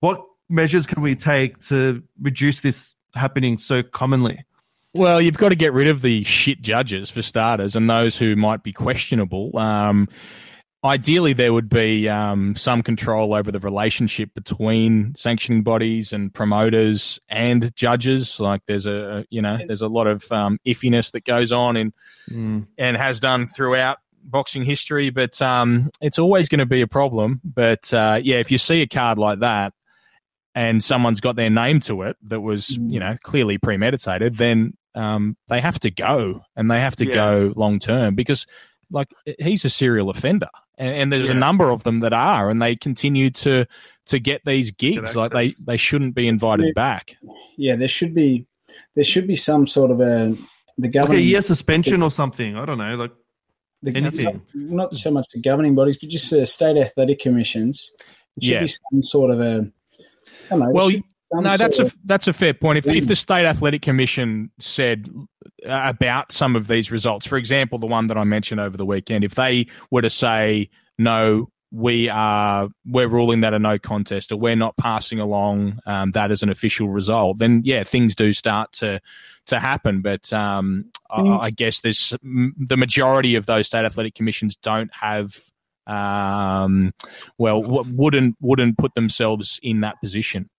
[0.00, 4.44] what measures can we take to reduce this happening so commonly?
[4.94, 8.36] Well, you've got to get rid of the shit judges for starters, and those who
[8.36, 9.56] might be questionable.
[9.58, 10.08] Um,
[10.82, 17.20] ideally, there would be um, some control over the relationship between sanctioning bodies and promoters
[17.28, 18.40] and judges.
[18.40, 21.92] Like, there's a you know, there's a lot of um, iffiness that goes on in
[22.78, 27.40] and has done throughout boxing history, but um, it's always going to be a problem.
[27.44, 29.72] But uh, yeah, if you see a card like that
[30.54, 32.92] and someone's got their name to it that was, Mm.
[32.92, 37.14] you know, clearly premeditated, then um, they have to go and they have to Yeah.
[37.14, 38.46] go long term because,
[38.90, 40.48] like, he's a serial offender.
[40.76, 43.64] And, and there's a number of them that are, and they continue to
[44.06, 45.14] to get these gigs.
[45.14, 46.72] like they, they shouldn't be invited Yeah.
[46.74, 47.14] back.
[47.56, 48.46] Yeah, there should be
[48.94, 50.34] there should be some sort of a
[50.78, 52.56] the Like a year suspension or something.
[52.56, 52.94] I don't know.
[52.96, 53.12] Like,
[53.82, 53.92] the.
[53.92, 57.90] Not, not so much the governing bodies, but just the state athletic commissions.
[58.36, 58.60] It should Yeah.
[58.62, 59.72] be some sort of a.
[60.50, 62.78] Know, Well, should be some No, that's a that's a fair point.
[62.78, 62.96] If thing.
[62.96, 65.08] if the state athletic commission said
[65.66, 68.86] uh, about some of these results, for example, the one that I mentioned over the
[68.86, 74.32] weekend, if they were to say no, we are we're ruling that a no contest,
[74.32, 78.32] or we're not passing along um, that as an official result, then yeah, things do
[78.32, 79.00] start to
[79.46, 80.00] to happen.
[80.02, 81.38] But um, Mm.
[81.40, 85.38] I, I guess there's the majority of those state athletic commissions don't have.
[85.86, 86.92] Um,
[87.38, 90.50] well, w- wouldn't wouldn't put themselves in that position.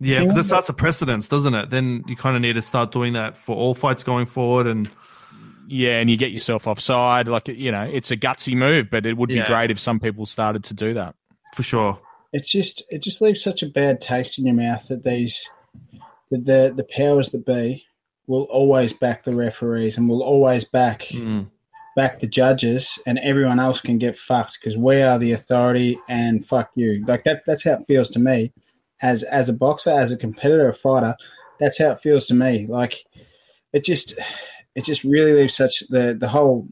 [0.00, 0.20] yeah, Yeah.
[0.24, 1.70] because it starts a precedence, doesn't it?
[1.70, 4.66] Then you kind of need to start doing that for all fights going forward.
[4.66, 4.90] And
[5.68, 7.28] Yeah, and you get yourself offside.
[7.28, 9.46] Like you know, it's a gutsy move, but it would be Yeah.
[9.46, 11.14] great if some people started to do that.
[11.54, 11.98] for sure.
[12.32, 15.48] it's just it just leaves such a bad taste in your mouth that these
[16.32, 17.84] that the the powers that be
[18.26, 21.48] will always back the referees and will always back Mm.
[21.94, 26.44] back the judges and everyone else can get fucked because we are the authority and
[26.44, 28.52] fuck you like that that's how it feels to me
[29.00, 31.14] as as a boxer as a competitor a fighter
[31.60, 33.04] that's how it feels to me like
[33.72, 34.14] it just
[34.74, 36.68] it just really leaves such the the whole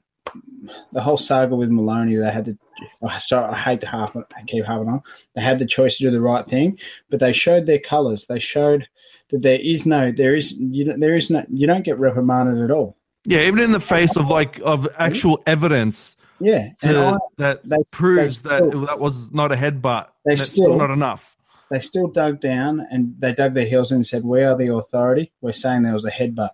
[0.93, 2.59] the whole saga with Moloney they had to
[3.03, 5.03] oh, sorry I hate to harp on, keep harping on
[5.35, 6.79] they had the choice to do the right thing
[7.11, 8.87] but they showed their colors they showed
[9.31, 12.63] that there is no there is you don't, there is no you don't get reprimanded
[12.63, 16.99] at all Yeah, even in the face of like of actual evidence yeah and to,
[16.99, 20.09] I, that they- proves they that still- that was not a headbutt.
[20.25, 21.37] They still- still not enough.
[21.71, 24.73] they still dug down and they dug their heels in and said, "We are the
[24.75, 25.33] authority.
[25.41, 26.51] We're saying there was a headbutt,"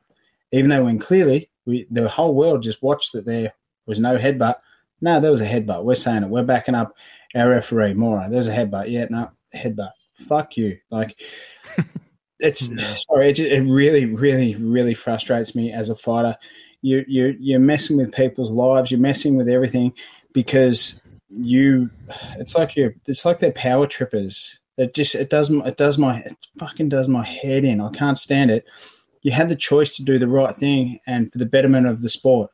[0.53, 3.53] even though when clearly we, the whole world just watched that there
[3.87, 4.57] was no headbutt.
[5.01, 5.85] No, there was a headbutt.
[5.85, 6.29] We're saying it.
[6.29, 6.93] We're backing up
[7.35, 8.29] our referee, Mora.
[8.31, 8.91] There's a headbutt.
[8.91, 9.93] Yeah, no headbutt.
[10.15, 10.79] Fuck you.
[10.91, 11.21] Like
[12.41, 12.69] it's
[13.05, 16.37] sorry, it, it really, really, really frustrates me as a fighter.
[16.83, 18.91] You you you're messing with people's lives.
[18.91, 19.93] You're messing with everything
[20.33, 21.91] because you.
[22.39, 22.95] It's like you.
[23.07, 24.59] It's like they're power trippers.
[24.77, 27.81] It just it does it does my it fucking does my head in.
[27.81, 28.65] I can't stand it.
[29.29, 32.09] You had the choice to do the right thing and for the betterment of the
[32.09, 32.51] sport.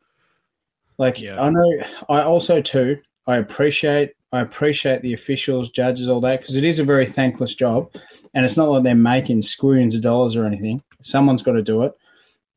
[0.99, 1.41] Like Yeah.
[1.41, 2.99] I know, I also too.
[3.29, 7.55] I appreciate I appreciate the officials, judges, all that because it is a very thankless
[7.55, 7.95] job,
[8.35, 10.83] and it's not like they're making squillions of dollars or anything.
[11.01, 11.93] Someone's got to do it,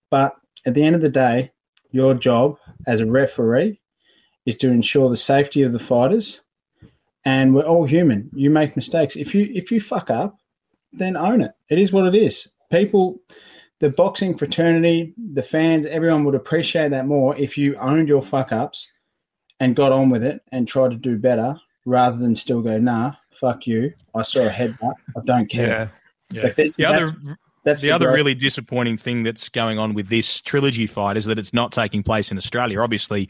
[0.10, 0.34] but
[0.66, 1.52] at the end of the day,
[1.92, 3.80] your job as a referee
[4.48, 6.42] is to ensure the safety of the fighters,
[7.24, 8.32] and we're all human.
[8.34, 9.16] You make mistakes.
[9.16, 10.36] If you if you fuck up,
[10.94, 11.52] then own it.
[11.70, 12.48] It is what it is.
[12.72, 13.20] People,
[13.80, 18.52] the boxing fraternity, the fans, everyone would appreciate that more if you owned your fuck
[18.52, 18.92] ups
[19.60, 23.14] and got on with it and tried to do better rather than still go, nah,
[23.40, 23.94] fuck you.
[24.16, 24.96] I saw a headbutt.
[25.16, 25.68] I don't care.
[26.32, 26.42] Yeah.
[26.42, 27.06] That- The other
[27.68, 28.16] that's- that's the other growth.
[28.16, 32.02] really disappointing thing that's going on with this trilogy fight is that it's not taking
[32.04, 32.80] place in Australia.
[32.82, 33.30] Obviously,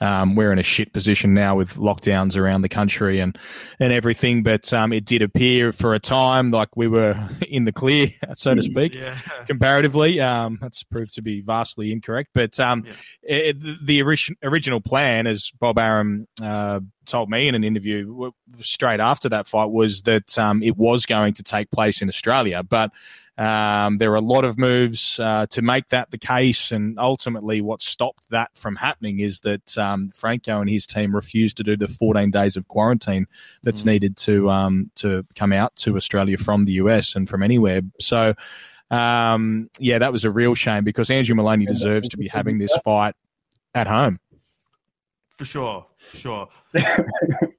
[0.00, 3.36] um, we're in a shit position now with lockdowns around the country and
[3.80, 4.42] and everything.
[4.42, 7.16] But um, it did appear for a time like we were
[7.48, 9.18] in the clear, so to speak Yeah.
[9.46, 10.20] comparatively.
[10.20, 12.30] Um, that's proved to be vastly incorrect.
[12.34, 12.84] But um,
[13.22, 18.32] it, the ori- original plan, as Bob Arum uh, told me in an interview w-
[18.60, 22.62] straight after that fight, was that um, it was going to take place in Australia.
[22.62, 22.90] But
[23.38, 27.60] um, there are a lot of moves uh, to make that the case, and ultimately,
[27.60, 31.76] what stopped that from happening is that um, Franco and his team refused to do
[31.76, 33.26] the 14 days of quarantine
[33.62, 37.82] that's needed to um, to come out to Australia from the US and from anywhere.
[38.00, 38.34] So,
[38.90, 42.76] um, yeah, that was a real shame because Andrew Moloney deserves to be having this
[42.84, 43.14] fight
[43.72, 44.18] at home.
[45.38, 45.86] For sure.
[45.96, 46.48] For sure.
[46.74, 47.04] I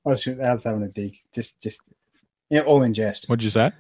[0.04, 1.16] was, I was having a dig.
[1.34, 1.80] Just, just,
[2.50, 3.30] yeah, all in jest.
[3.30, 3.72] What'd you say?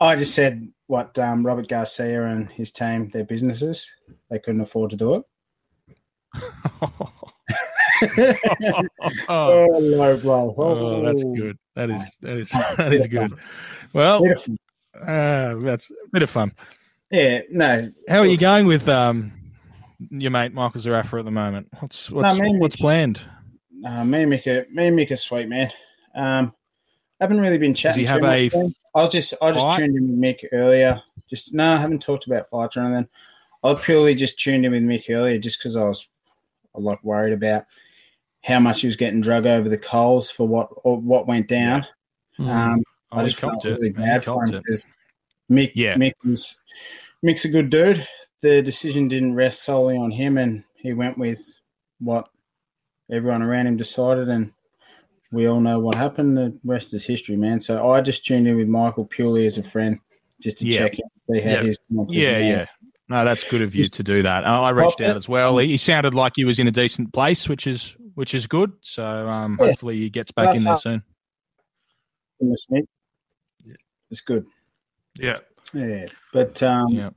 [0.00, 3.90] I just said what um, Robert Garcia and his team, their businesses,
[4.30, 5.22] they couldn't afford to do it.
[6.82, 7.12] oh,
[9.28, 10.54] Oh, low blow.
[10.58, 11.56] oh, that's good.
[11.74, 13.32] That is that is that is good.
[13.94, 14.22] Well,
[15.00, 16.52] uh, that's a bit of fun.
[17.10, 17.90] Yeah, no.
[18.08, 19.32] How are you going with um,
[20.10, 21.68] your mate Michael Zarafa at the moment?
[21.80, 23.22] What's what's, and what's planned?
[23.84, 25.72] Uh, me and Mick me and Mick are sweet, man.
[26.14, 26.52] Um,
[27.20, 28.00] haven't really been chatting.
[28.00, 28.50] he too have a.
[28.96, 29.78] I was just, I just fight?
[29.78, 31.00] tuned in with Mick earlier.
[31.30, 33.08] Just no, I haven't talked about fights or anything.
[33.62, 36.08] I purely just tuned in with Mick earlier, just because I was,
[36.74, 37.64] a lot worried about
[38.42, 41.86] how much he was getting drug over the coals for what or what went down.
[42.38, 42.82] Um,
[43.12, 43.70] Oh, I just felt it.
[43.70, 44.84] really bad for him because
[45.50, 45.94] Mick, Yeah.
[45.94, 46.56] Mick was
[47.24, 48.06] Mick's a good dude.
[48.42, 51.40] The decision didn't rest solely on him, and he went with
[52.00, 52.28] what
[53.10, 54.52] everyone around him decided, and
[55.32, 56.36] we all know what happened.
[56.36, 57.60] The rest is history, man.
[57.60, 59.98] So I just tuned in with Michael purely as a friend,
[60.40, 60.78] just to Yeah.
[60.80, 61.62] check in, see how Yeah.
[61.64, 62.06] he's doing.
[62.10, 62.66] Yeah, yeah.
[63.08, 64.44] No, that's good of you to do that.
[64.46, 65.58] I I reached out as well.
[65.58, 68.72] He, he sounded like he was in a decent place, which is which is good.
[68.80, 69.66] So um, Yeah.
[69.66, 71.02] hopefully he gets back That's in there how- soon.
[74.10, 74.46] It's good.
[75.16, 75.38] Yeah.
[75.72, 77.10] Yeah, but um, Yeah.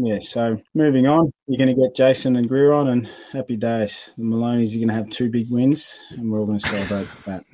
[0.00, 4.10] Yeah, so moving on, you're going to get Jason and Greer on, and happy days.
[4.16, 7.08] The Moloney's are going to have two big wins, and we're all going to celebrate
[7.26, 7.44] that.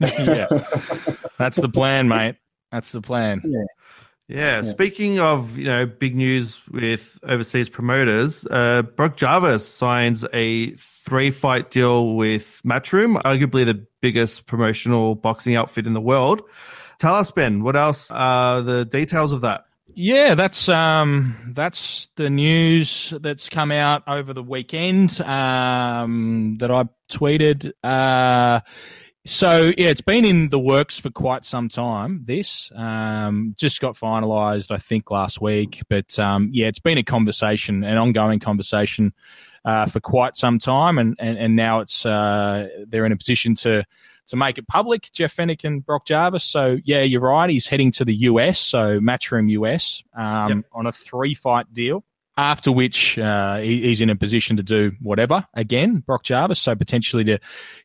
[0.00, 2.36] yeah, that's the plan, mate.
[2.72, 3.42] That's the plan.
[3.44, 3.64] Yeah.
[4.28, 4.62] Yeah.
[4.62, 11.30] Speaking of you know big news with overseas promoters, uh, Brock Jarvis signs a three
[11.30, 16.42] fight deal with Matchroom, arguably the biggest promotional boxing outfit in the world.
[17.00, 19.64] Tell us, Ben, what else are the details of that?
[19.94, 26.84] Yeah, that's um, that's the news that's come out over the weekend um, that I
[27.10, 27.72] tweeted.
[27.82, 28.60] Uh,
[29.24, 32.22] so yeah, it's been in the works for quite some time.
[32.26, 35.80] This um, just got finalised, I think, last week.
[35.88, 39.14] But um, yeah, it's been a conversation, an ongoing conversation
[39.64, 43.54] uh, for quite some time, and and, and now it's uh, they're in a position
[43.56, 43.84] to
[44.30, 45.10] to make it public.
[45.12, 46.42] Jeff Fenech and Brock Jarvis.
[46.44, 47.50] So yeah, you're right.
[47.50, 50.64] He's heading to the US, so Matchroom US, um, Yep.
[50.72, 52.04] on a three fight deal.
[52.36, 56.58] After which uh, he, he's in a position to do whatever again, Brock Jarvis.
[56.58, 57.38] So potentially to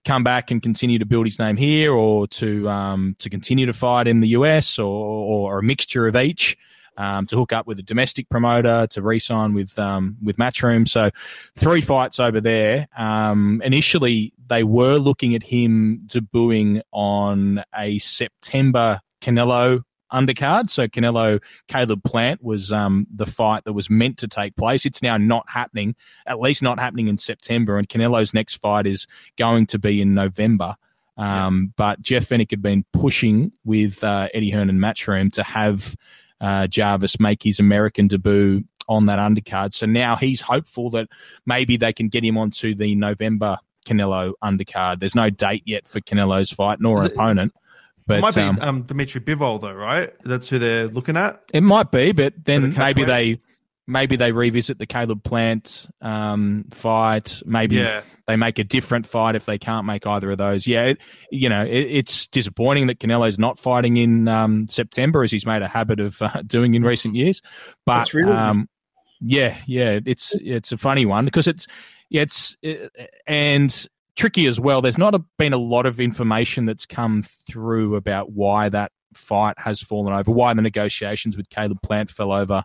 [0.06, 3.74] come back and continue to build his name here, or to um, to continue to
[3.74, 6.58] fight in the US, or, or a mixture of each.
[6.98, 10.88] Um, to hook up with a domestic promoter, to re-sign with um, with Matchroom.
[10.88, 11.10] So
[11.54, 12.88] three fights over there.
[12.98, 20.70] Um, initially, they were looking at him debuting on a September Canelo undercard.
[20.70, 24.86] So Canelo Caleb Plant was um, the fight that was meant to take place.
[24.86, 27.78] It's now not happening, at least not happening in September.
[27.78, 30.76] And Canelo's next fight is going to be in November.
[31.18, 35.96] Um, But Jeff Fenech had been pushing with uh, Eddie Hearn and Matchroom to have
[36.46, 39.74] uh, Jarvis make his American debut on that undercard.
[39.74, 41.08] So now he's hopeful that
[41.48, 45.00] maybe they can get him onto the November Canelo undercard.
[45.00, 47.54] There's no date yet for Canelo's fight nor an opponent.
[48.06, 50.12] But it might be um, um, Dimitri Bivol, though, right?
[50.24, 51.42] That's who they're looking at.
[51.52, 53.40] it might be, but then the maybe they
[53.88, 57.42] maybe they revisit the Caleb Plant um, fight.
[57.46, 58.02] Maybe Yeah.
[58.28, 60.66] they make a different fight if they can't make either of those.
[60.66, 60.98] Yeah, it,
[61.32, 65.62] you know, it, it's disappointing that Canelo's not fighting in um, September as he's made
[65.62, 67.42] a habit of uh, doing in recent years.
[67.86, 68.68] But It's really um,
[69.22, 71.68] yeah, yeah, it's it's a funny one because it's
[72.12, 72.88] it's uh,
[73.28, 74.82] and tricky as well.
[74.82, 79.58] There's not a, been a lot of information that's come through about why that fight
[79.58, 82.64] has fallen over, why the negotiations with Caleb Plant fell over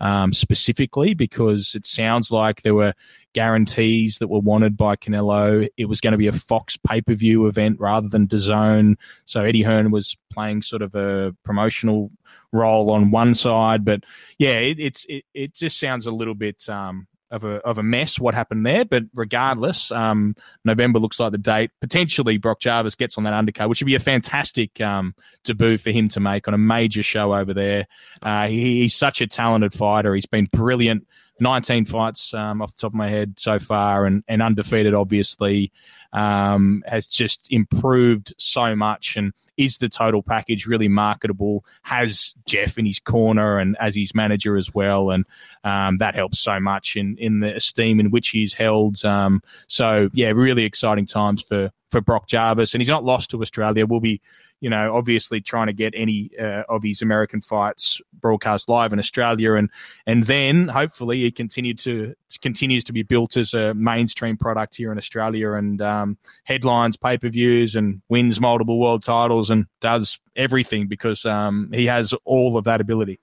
[0.00, 2.94] um, specifically, because it sounds like there were
[3.32, 5.68] guarantees that were wanted by Canelo.
[5.76, 8.96] It was going to be a Fox pay per view event rather than DAZN.
[9.24, 12.10] So Eddie Hearn was playing sort of a promotional
[12.52, 14.04] role on one side, but
[14.38, 17.06] yeah, it, it's it, it just sounds a little bit um,
[17.36, 18.84] of a of a mess what happened there.
[18.84, 21.70] But regardless, um, November looks like the date.
[21.80, 25.90] Potentially, Brock Jarvis gets on that undercard, which would be a fantastic um, debut for
[25.90, 27.86] him to make on a major show over there.
[28.22, 30.14] Uh, he, he's such a talented fighter.
[30.14, 31.06] He's been brilliant.
[31.40, 35.72] 19 fights um, off the top of my head so far and, and undefeated, obviously,
[36.12, 41.64] um, has just improved so much and is the total package really marketable.
[41.82, 45.10] Has Jeff in his corner and as his manager as well.
[45.10, 45.24] And
[45.64, 49.04] um, that helps so much in, in the esteem in which he's held.
[49.04, 52.74] Um, so, yeah, really exciting times for, for Brock Jarvis.
[52.74, 53.86] And he's not lost to Australia.
[53.86, 54.20] We'll be
[54.60, 58.98] you know, obviously trying to get any uh, of his American fights broadcast live in
[58.98, 59.70] Australia, and
[60.06, 64.90] and then hopefully he continued to continues to be built as a mainstream product here
[64.90, 70.18] in Australia, and um, headlines, pay per views, and wins multiple world titles, and does
[70.36, 73.20] everything because um, he has all of that ability.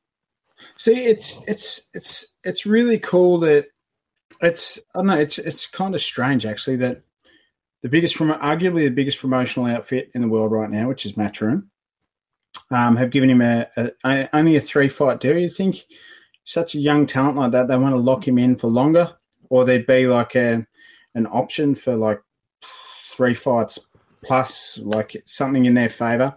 [0.78, 3.67] See, it's it's it's it's really cool that
[4.41, 7.02] it's I don't know it's it's kind of strange actually that
[7.84, 11.13] the biggest promo- arguably the biggest promotional outfit in the world right now, which is
[11.13, 11.67] Matchroom,
[12.72, 15.38] um, have given him a, a, a only a three fight deal.
[15.38, 15.84] You think
[16.46, 19.12] such a young talent like that they want to lock him in for longer,
[19.50, 20.65] or there'd be like a
[21.13, 22.22] an option for like
[23.12, 23.78] three fights
[24.24, 26.34] plus, like something in their favor.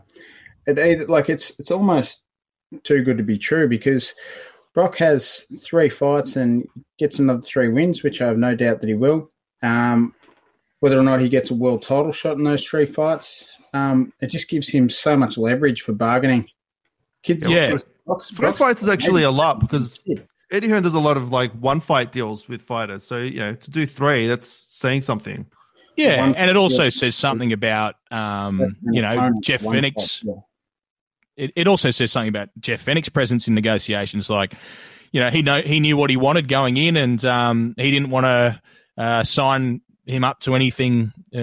[0.66, 2.22] It either like it's it's almost
[2.82, 4.12] too good to be true because
[4.74, 8.88] Brock has three fights and gets another three wins, which I have no doubt that
[8.88, 9.30] he will.
[9.62, 10.12] Um,
[10.80, 14.28] whether or not he gets a world title shot in those three fights, um, it
[14.28, 16.46] just gives him so much leverage for bargaining.
[17.22, 17.74] Kids, Yeah.
[18.04, 20.02] Brock's- Three Brock's- fights is actually a lot because
[20.52, 23.02] Eddie Hearn does a lot of like one fight deals with fighters.
[23.04, 25.44] So you know, to do three, that's saying something.
[25.96, 26.90] Yeah, One- and it also yeah.
[26.90, 30.18] says something about um, you know Jeff one Phoenix.
[30.18, 30.34] fight,
[31.36, 31.44] yeah.
[31.44, 34.30] it, it also says something about Jeff Fenech's presence in negotiations.
[34.30, 34.52] Like,
[35.10, 38.10] you know, he know he knew what he wanted going in, and um, he didn't
[38.10, 38.60] want to
[38.98, 41.38] uh, sign him up to anything uh,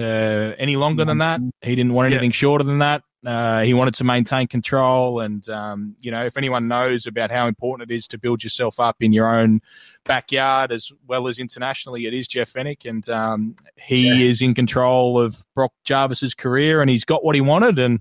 [0.58, 1.40] any longer than that.
[1.62, 2.16] He didn't want Yeah.
[2.16, 3.02] anything shorter than that.
[3.24, 7.46] Uh, he wanted to maintain control, and um, you know, if anyone knows about how
[7.46, 9.62] important it is to build yourself up in your own
[10.04, 14.30] backyard as well as internationally, it is Jeff Fenech, and um, he Yeah.
[14.30, 18.00] is in control of Brock Jarvis's career, and he's got what he wanted, and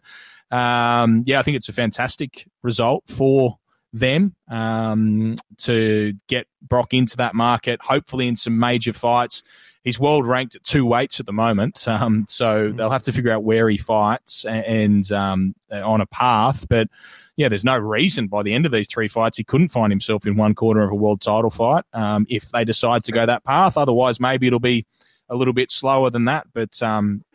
[0.51, 3.57] um, yeah, I think it's a fantastic result for
[3.93, 9.41] them um, to get Brock into that market, hopefully in some major fights.
[9.83, 13.31] He's world ranked at two weights at the moment, um, so they'll have to figure
[13.31, 16.65] out where he fights and, and um, on a path.
[16.69, 16.87] But
[17.35, 20.25] yeah, there's no reason by the end of these three fights he couldn't find himself
[20.25, 23.43] in one quarter of a world title fight um, if they decide to go that
[23.43, 23.75] path.
[23.77, 24.85] Otherwise, maybe it'll be
[25.29, 26.47] a little bit slower than that.
[26.53, 27.25] But um,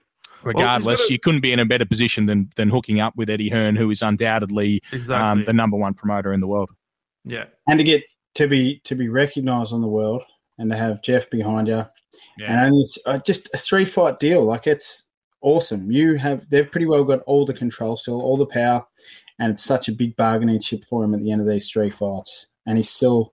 [0.43, 3.51] regardless, gotta- you couldn't be in a better position than than hooking up with Eddie
[3.51, 5.15] Hearn, who is undoubtedly Exactly.
[5.17, 6.71] um, the number one promoter in the world.
[7.25, 7.45] yeah.
[7.67, 8.05] and to get
[8.37, 10.23] to be to be recognised on the world
[10.59, 11.85] and to have Jeff behind you,
[12.39, 12.67] Yeah.
[12.67, 14.45] and it's uh, just a three fight deal.
[14.45, 15.05] Like it's
[15.41, 15.91] awesome.
[15.91, 18.87] You have they've pretty well got all the control still, all the power,
[19.39, 21.91] and it's such a big bargaining chip for him at the end of these three
[21.91, 22.47] fights.
[22.67, 23.33] And he's still,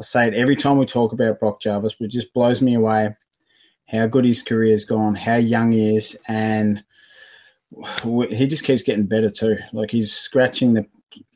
[0.00, 2.74] I say it every time we talk about Brock Jarvis, but it just blows me
[2.74, 3.14] away
[3.88, 6.82] how good his career's gone, how young he is, and
[8.02, 9.58] he just keeps getting better too.
[9.72, 10.86] Like he's scratching the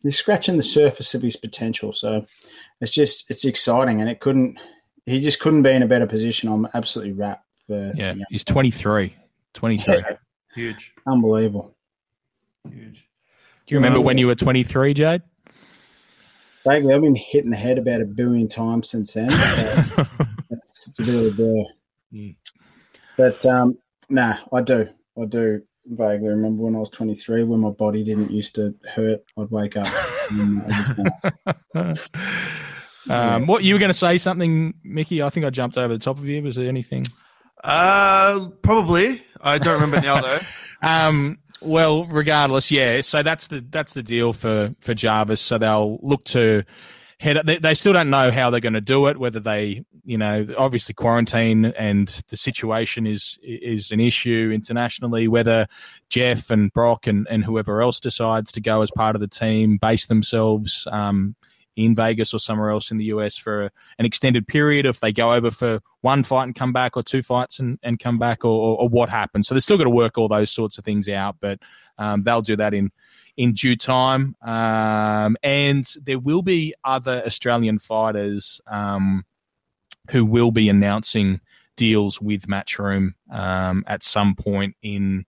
[0.02, 1.92] he's scratching the surface of his potential.
[1.92, 2.24] So
[2.80, 4.58] it's just it's exciting, and it couldn't.
[5.08, 6.48] He just couldn't be in a better position.
[6.50, 8.24] I'm absolutely wrapped for Yeah, yeah.
[8.28, 9.14] he's 23.
[9.54, 10.02] 23.
[10.54, 10.92] Huge.
[11.06, 11.74] unbelievable.
[12.68, 13.08] Huge.
[13.66, 15.22] Do you remember when you were 23, Jade?
[16.66, 19.30] Vaguely, I've been hitting the head about a billion times since then.
[19.30, 19.36] So
[20.50, 21.64] it's, it's a bit of a blur.
[22.12, 22.36] Mm.
[23.16, 23.78] But um,
[24.10, 24.88] nah, I do,
[25.20, 25.62] I do.
[25.86, 29.20] vaguely remember when I was 23 when my body didn't used to hurt.
[29.38, 29.88] I'd wake up.
[33.10, 35.22] um, what you were going to say something, Mickey?
[35.22, 36.42] I think I jumped over the top of you.
[36.42, 37.06] Was there anything?
[37.64, 39.22] Uh, probably.
[39.40, 40.38] I don't remember now though.
[40.80, 43.00] Um, well, regardless, yeah.
[43.00, 45.40] So that's the that's the deal for for Jarvis.
[45.40, 46.62] So they'll look to
[47.18, 47.38] head.
[47.44, 49.18] They, they still don't know how they're going to do it.
[49.18, 55.26] Whether they, you know, obviously quarantine and the situation is is an issue internationally.
[55.26, 55.66] Whether
[56.10, 59.78] Jeff and Brock and and whoever else decides to go as part of the team,
[59.78, 60.86] base themselves.
[60.90, 61.34] Um,
[61.78, 65.32] in Vegas or somewhere else in the US for an extended period, if they go
[65.32, 68.48] over for one fight and come back, or two fights and, and come back, or,
[68.48, 69.46] or, or what happens.
[69.46, 71.60] So they're still got to work all those sorts of things out, but
[71.96, 72.90] um, they'll do that in
[73.36, 74.34] in due time.
[74.42, 79.24] Um, and there will be other Australian fighters um,
[80.10, 81.40] who will be announcing
[81.76, 85.24] deals with Matchroom um, at some point in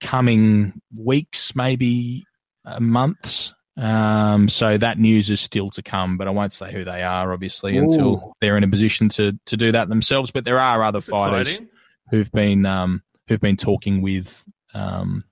[0.00, 2.24] coming weeks, maybe
[2.64, 3.52] uh, months.
[3.76, 7.32] Um, so that news is still to come, but I won't say who they are,
[7.32, 7.82] obviously, Ooh.
[7.82, 10.30] until they're in a position to to do that themselves.
[10.30, 11.68] But there are other It's fighters exciting.
[12.10, 14.44] who've been um, who've been talking with
[14.74, 15.24] um,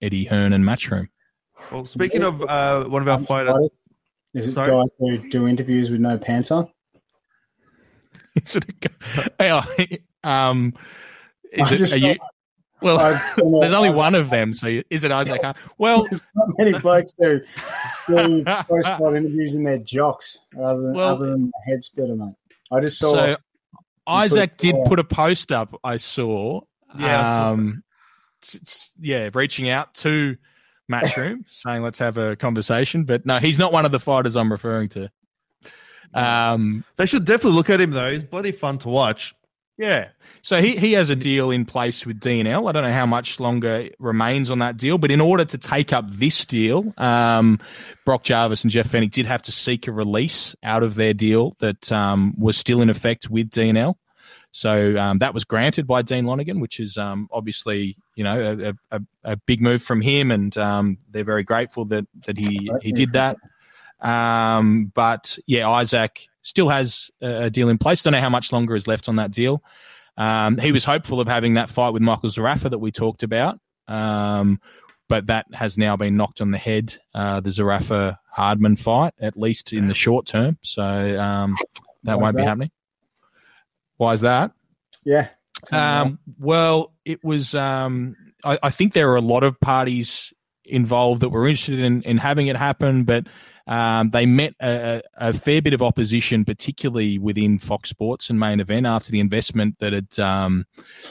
[0.00, 1.08] Eddie Hearn and Matchroom.
[1.72, 3.70] Well, speaking of uh, one of our fighters.
[4.34, 4.70] Is it Sorry?
[4.70, 6.68] guys who do interviews with no pants on?
[8.34, 8.64] is it?
[9.38, 10.74] A, hey, um,
[11.52, 11.78] is I it?
[11.78, 12.16] just Are you,
[12.80, 15.42] well, I've there's a- only one of them, so is it Isaac?
[15.42, 15.64] Hunt?
[15.78, 17.40] Well, There's not many blokes who
[18.08, 22.14] do post fight interviews in their jocks rather than Well- other than the head splitter,
[22.16, 22.34] mate.
[22.72, 23.36] I just saw so
[24.06, 24.84] Isaac did yeah.
[24.86, 25.78] put a post up.
[25.84, 26.60] I saw.
[26.98, 27.82] Yeah, um,
[28.42, 30.36] it's- it's- yeah, reaching out to
[30.90, 33.04] Matchroom, saying let's have a conversation.
[33.04, 35.10] But no, he's not one of the fighters I'm referring to.
[36.12, 38.12] Um, they should definitely look at him though.
[38.12, 39.34] He's bloody fun to watch.
[39.76, 40.08] Yeah.
[40.42, 42.68] So he, he has a deal in place with DNL.
[42.68, 45.92] I don't know how much longer remains on that deal, but in order to take
[45.92, 47.58] up this deal, um,
[48.04, 51.56] Brock Jarvis and Jeff Fenech did have to seek a release out of their deal
[51.58, 53.96] that um, was still in effect with DNL.
[54.52, 58.96] So um, that was granted by Dean Lonergan, which is um, obviously you know a,
[58.96, 62.92] a, a big move from him, and um, they're very grateful that that he he
[62.92, 63.36] did that.
[64.04, 68.02] Um, but yeah, Isaac still has a deal in place.
[68.02, 69.62] Don't know how much longer is left on that deal.
[70.16, 73.58] Um, he was hopeful of having that fight with Michael Zarafa that we talked about,
[73.88, 74.60] um,
[75.08, 76.96] but that has now been knocked on the head.
[77.14, 80.58] Uh, the Zarafa Hardman fight, at least in the short term.
[80.62, 81.56] So um,
[82.04, 82.70] that Why's won't be happening.
[83.96, 84.52] Why is that?
[85.72, 86.02] yeah.
[86.02, 87.54] Um, well, it was.
[87.54, 90.32] Um, I, I think there are a lot of parties
[90.64, 93.26] involved that were interested in, in having it happen, but
[93.66, 98.60] um, they met a, a fair bit of opposition, particularly within Fox Sports and main
[98.60, 100.66] event after the investment that had um,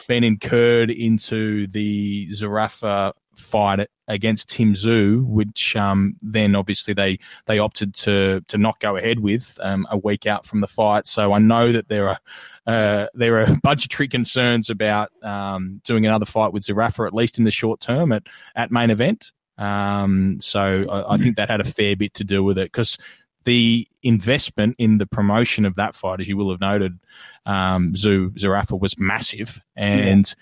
[0.08, 7.60] been incurred into the Zarafa fight against Tim Tszyu, which um, then obviously they they
[7.60, 11.08] opted to to not go ahead with um, a week out from the fight.
[11.08, 12.20] So I know that there are
[12.68, 17.44] uh, there are budgetary concerns about um, doing another fight with Zarafa at least in
[17.44, 18.24] the short term at
[18.56, 19.32] at main event.
[19.58, 22.98] Um, so I, I think that had a fair bit to do with it because
[23.46, 26.98] the investment in the promotion of that fight, as you will have noted,
[27.46, 30.34] um, Tszyu Zarafa was massive, and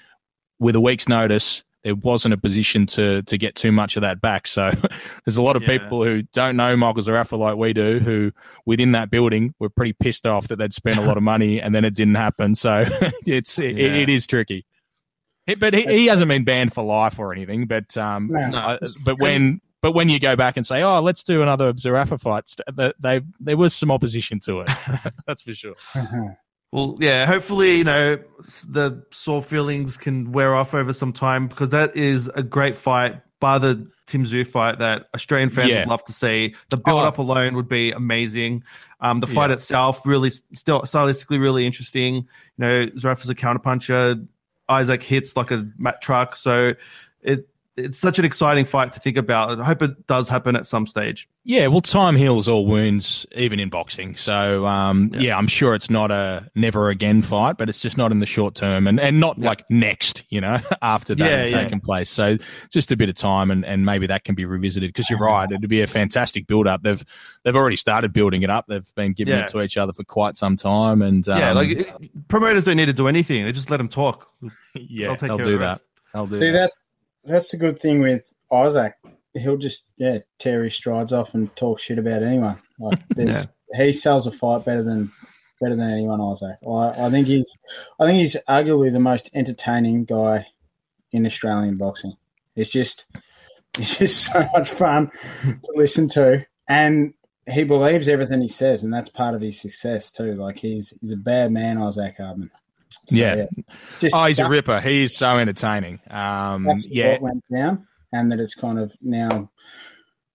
[0.60, 4.22] with a week's notice, there wasn't a position to to get too much of that
[4.22, 4.46] back.
[4.46, 4.72] So
[5.26, 5.80] there's a lot of Yeah.
[5.80, 8.32] people who don't know Michael Zarafa like we do, who
[8.68, 11.74] within that building were pretty pissed off that they'd spent a lot of money and
[11.74, 12.54] then it didn't happen.
[12.54, 12.86] So
[13.26, 13.96] it's it, Yeah.
[13.96, 14.64] it is tricky.
[15.52, 17.66] He- But he, he hasn't been banned for life or anything.
[17.68, 18.48] But um, No.
[18.50, 18.58] No.
[18.58, 22.20] uh, but when but when you go back and say, oh, let's do another Zarafa
[22.20, 24.70] fight, st- they there was some opposition to it.
[25.28, 25.76] That's for sure.
[26.72, 27.26] Well, yeah.
[27.26, 28.18] Hopefully, you know
[28.68, 33.22] the sore feelings can wear off over some time because that is a great fight.
[33.42, 35.80] Bar the Tim Tszyu fight that Australian fans Yeah.
[35.80, 36.54] would love to see.
[36.70, 37.06] The build Oh.
[37.06, 38.64] up alone would be amazing.
[39.00, 39.56] Um, the fight Yeah.
[39.56, 42.16] itself really still stylistically really interesting.
[42.16, 42.26] You
[42.58, 44.28] know, Zarafa's a counterpuncher.
[44.72, 46.74] Isaac hits like a mat truck, so
[47.22, 47.48] it
[47.78, 49.60] it's such an exciting fight to think about.
[49.60, 51.30] I hope it does happen at some stage.
[51.46, 54.16] Yeah, well, time heals all wounds, even in boxing.
[54.18, 55.20] So, um, Yeah.
[55.22, 55.38] yeah.
[55.38, 58.54] I'm sure it's not a never again fight, but it's just not in the short
[58.56, 59.46] term and, and not Yeah.
[59.48, 61.64] like next, you know, after that Yeah, had yeah.
[61.64, 62.10] taken place.
[62.10, 62.38] So,
[62.72, 65.50] just a bit of time and, and maybe that can be revisited because you're right.
[65.50, 66.84] It'd be a fantastic build up.
[66.84, 67.04] They've
[67.44, 68.66] they've already started building it up.
[68.68, 69.46] They've been giving Yeah.
[69.46, 71.02] it to each other for quite some time.
[71.02, 73.88] And um, yeah, like it- promoters don't need to do anything; they just let them
[73.90, 74.30] talk.
[74.76, 75.68] yeah, They'll take they'll care do of that.
[75.70, 75.84] rest.
[76.14, 76.52] They'll do See, that.
[76.52, 76.76] that's
[77.24, 78.94] that's the good thing with Isaac.
[79.34, 82.60] He'll just yeah tear his strides off and talk shit about anyone.
[82.80, 85.12] Like there's he sells a fight better than
[85.60, 86.22] better than anyone.
[86.22, 86.58] Isaac.
[86.68, 87.58] I, I think he's
[88.00, 90.48] I think he's arguably the most entertaining guy
[91.12, 92.14] in Australian boxing.
[92.56, 93.06] It's just
[93.78, 95.12] it's just so much fun
[95.44, 97.14] to listen to, and
[97.50, 100.36] he believes everything he says, and that's part of his success too.
[100.36, 102.52] Like he's he's a bad man, Isaac Hardman.
[102.92, 103.36] So, yeah.
[103.36, 103.64] yeah.
[104.00, 104.80] Just oh, he's a ripper.
[104.82, 106.00] He is so entertaining.
[106.10, 109.50] Um, yeah, went down, and that it's kind of now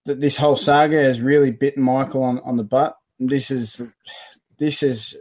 [0.07, 2.97] that this whole saga has really bitten Michael on, on the butt.
[3.19, 3.83] This is
[4.59, 5.17] this is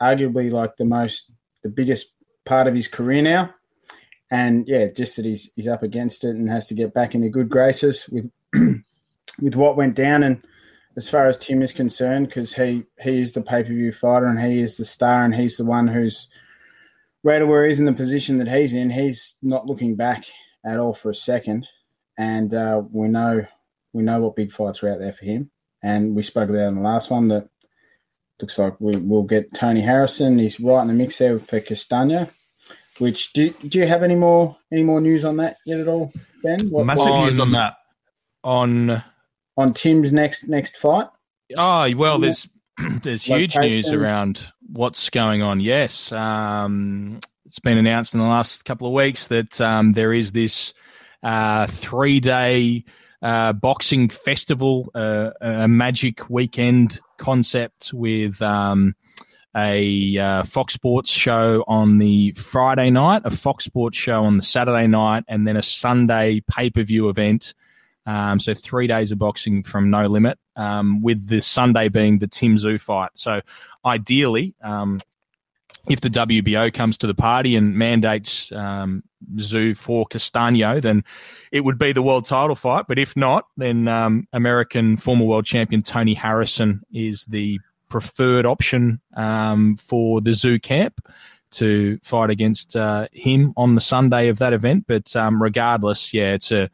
[0.00, 1.30] arguably like the most
[1.62, 2.12] the biggest
[2.44, 3.54] part of his career now.
[4.30, 7.22] And yeah, just that he's he's up against it and has to get back in
[7.22, 8.30] the good graces with
[9.40, 10.22] with what went down.
[10.22, 10.44] And
[10.96, 14.26] as far as Tim is concerned, because he he is the pay per view fighter
[14.26, 16.28] and he is the star and he's the one who's
[17.24, 18.90] right where he's in the position that he's in.
[18.90, 20.24] He's not looking back
[20.64, 21.66] at all for a second,
[22.16, 23.46] and uh, we know
[23.92, 25.50] we know what big fights are out there for him.
[25.82, 27.48] And we spoke about in the last one that
[28.40, 30.38] looks like we will get Tony Harrison.
[30.38, 32.28] He's right in the mix there for Castaño.
[32.98, 36.12] Which do, do you have any more any more news on that yet at all,
[36.42, 36.68] Ben?
[36.68, 37.76] What, Massive on, news on that.
[38.42, 39.02] On
[39.56, 41.06] on Tim's next next fight.
[41.56, 42.48] Oh well, there's
[43.02, 45.60] there's huge news around what's going on.
[45.60, 50.32] Yes, um, it's been announced in the last couple of weeks that um, there is
[50.32, 50.74] this
[51.22, 52.84] uh, three day
[53.22, 58.94] uh, boxing festival, uh, a magic weekend concept with um,
[59.56, 64.42] a uh, Fox Sports show on the Friday night, a Fox Sports show on the
[64.42, 67.54] Saturday night, and then a Sunday pay per view event.
[68.08, 72.26] Um, so three days of boxing from No Limit, um, with the Sunday being the
[72.26, 73.10] Tim Tszyu fight.
[73.12, 73.42] So
[73.84, 75.02] ideally, um,
[75.90, 79.04] if the WBO comes to the party and mandates um,
[79.36, 81.04] Tszyu for Castaño, then
[81.52, 82.86] it would be the world title fight.
[82.88, 89.02] But if not, then um, American former world champion Tony Harrison is the preferred option
[89.16, 90.94] um, for the Tszyu camp
[91.50, 94.84] to fight against uh, him on the Sunday of that event.
[94.88, 96.70] But regardless, yeah, it's a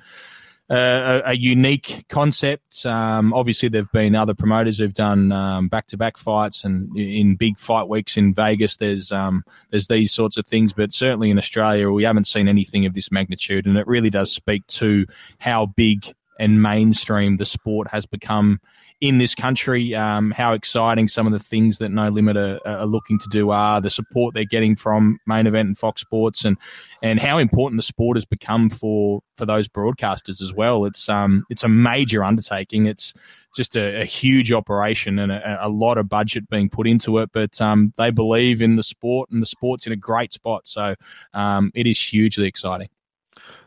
[0.71, 2.87] a, a, unique concept.
[2.87, 7.59] Um, obviously, there've been other promoters who've done back to back fights, and in big
[7.59, 10.73] fight weeks in Vegas, there's um, there's these sorts of things.
[10.73, 14.33] But certainly in Australia, we haven't seen anything of this magnitude, and it really does
[14.33, 15.07] speak to
[15.39, 18.61] how big and mainstream the sport has become
[19.01, 19.95] in this country.
[19.95, 23.51] Um, how exciting some of the things that No Limit are, are, looking to do
[23.51, 26.57] are, the support they're getting from Main Event and Fox Sports, and
[27.03, 30.85] and how important the sport has become for for those broadcasters as well.
[30.85, 32.87] It's um it's a major undertaking.
[32.87, 33.15] It's
[33.55, 37.31] just a, a huge operation and a, a, lot of budget being put into it.
[37.33, 40.67] But um, they believe in the sport, and the sport's in a great spot.
[40.67, 40.97] So
[41.35, 42.89] um, it is hugely exciting.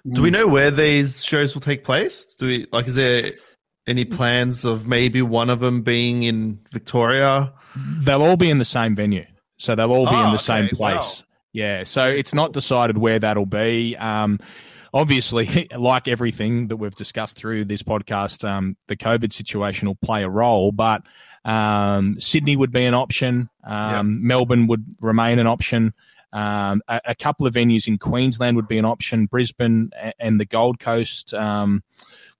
[0.09, 2.25] Do we know where these shows will take place?
[2.25, 2.88] Do we like?
[2.88, 3.34] Is there
[3.88, 7.53] any plans of maybe one of them being in Victoria?
[7.75, 9.25] They'll all be in the same venue,
[9.57, 10.38] so they'll all be oh, in the okay.
[10.38, 11.21] same place.
[11.21, 11.27] Wow.
[11.53, 13.95] Yeah, so it's not decided where that'll be.
[13.97, 14.39] Um,
[14.93, 20.23] obviously, like everything that we've discussed through this podcast, um, the COVID situation will play
[20.23, 21.01] a role, but
[21.45, 23.49] um, Sydney would be an option.
[23.63, 25.93] Um, Melbourne would remain an option.
[26.33, 29.27] Um, a, a, couple of venues in Queensland would be an option.
[29.27, 31.83] Brisbane and the Gold Coast um,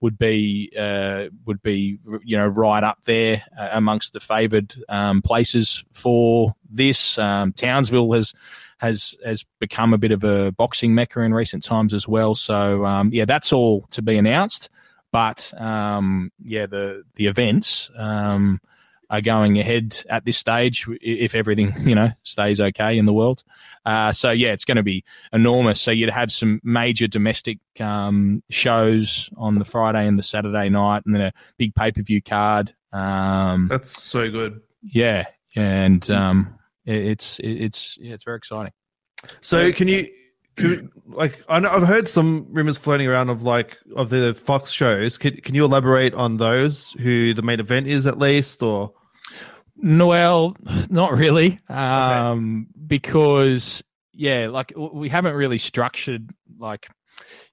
[0.02, 5.22] would be uh, would be you know right up there uh, amongst the favoured um,
[5.22, 7.18] places for this.
[7.18, 8.34] Um, Townsville has
[8.78, 12.36] has has become a bit of a boxing mecca in recent times as well.
[12.36, 14.70] So um, yeah, that's all to be announced.
[15.12, 17.90] But um, yeah, the the events
[19.10, 23.44] are going ahead at this stage if everything you know stays okay in the world.
[23.86, 25.82] Uh, so yeah, it's going to be enormous.
[25.82, 31.04] So you'd have some major domestic um, shows on the Friday and the Saturday night,
[31.06, 32.74] and then a big pay per view card.
[32.92, 34.62] Um, That's so good.
[34.82, 38.74] Yeah, and um, it, it's it, it's yeah, it's very exciting.
[39.42, 40.10] So can you?
[41.08, 45.18] Like I know, I've heard some rumors floating around of like of the Fox shows.
[45.18, 46.92] Can, can you elaborate on those?
[47.00, 48.94] Who the main event is, at least, or
[49.78, 50.56] well,
[50.90, 52.84] not really, um, okay.
[52.88, 53.84] because
[54.14, 56.30] yeah, like we haven't really structured
[56.60, 56.90] like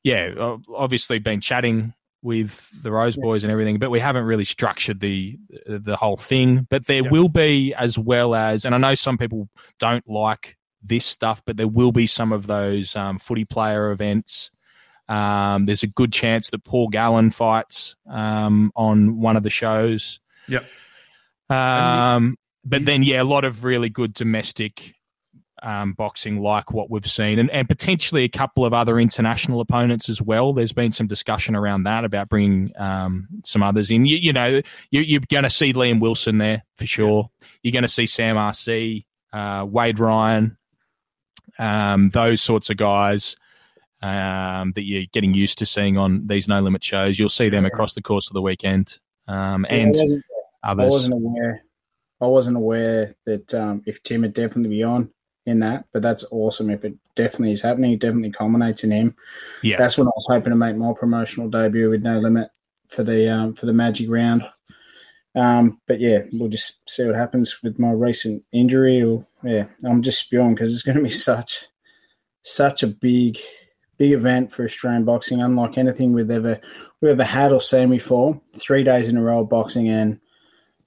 [0.03, 5.01] yeah, obviously been chatting with the Rose Boys and everything, but we haven't really structured
[5.01, 6.67] the the whole thing.
[6.71, 9.49] But there will be as well as, and I know some people
[9.79, 10.57] don't like
[10.87, 14.51] this stuff, but there will be some of those um, footy player events.
[15.09, 20.21] Um, there's a good chance that Paul Gallen fights um, on one of the shows.
[20.49, 20.65] Yep.
[21.51, 24.95] Um, but then, yeah, a lot of really good domestic
[25.63, 30.09] um, boxing like what we've seen, and, and potentially a couple of other international opponents
[30.09, 30.53] as well.
[30.53, 34.05] There's been some discussion around that about bringing um, some others in.
[34.05, 34.61] You, you know,
[34.91, 37.31] you, are going to see Liam Wilson there for sure.
[37.63, 40.57] You're going to see Sam RC, uh, Wade Ryan,
[41.59, 43.37] um, those sorts of guys.
[44.05, 47.19] um, that you're getting used to seeing on these no limit shows.
[47.19, 48.99] You'll see them across the course of the weekend,
[49.29, 50.25] um, Yeah, and wasn't,
[50.63, 51.65] I wasn't aware.
[52.21, 55.11] I wasn't aware that um, if Tim would definitely be on
[55.47, 56.69] in that, but that's awesome.
[56.69, 59.17] If it definitely is happening, it definitely culminates in him.
[59.63, 59.79] Yeah.
[59.79, 62.51] that's when I was hoping to make my promotional debut with no limit
[62.89, 64.47] for the um, for the Magic round.
[65.35, 69.03] Um, but yeah, we'll just see what happens with my recent injury.
[69.03, 71.67] Or yeah, I'm just spewing because it's going to be such
[72.43, 73.39] such a big
[73.97, 76.61] big event for Australian boxing, unlike anything we've ever
[77.01, 78.41] we ever had or seen before.
[78.57, 80.21] Three days in a row of boxing and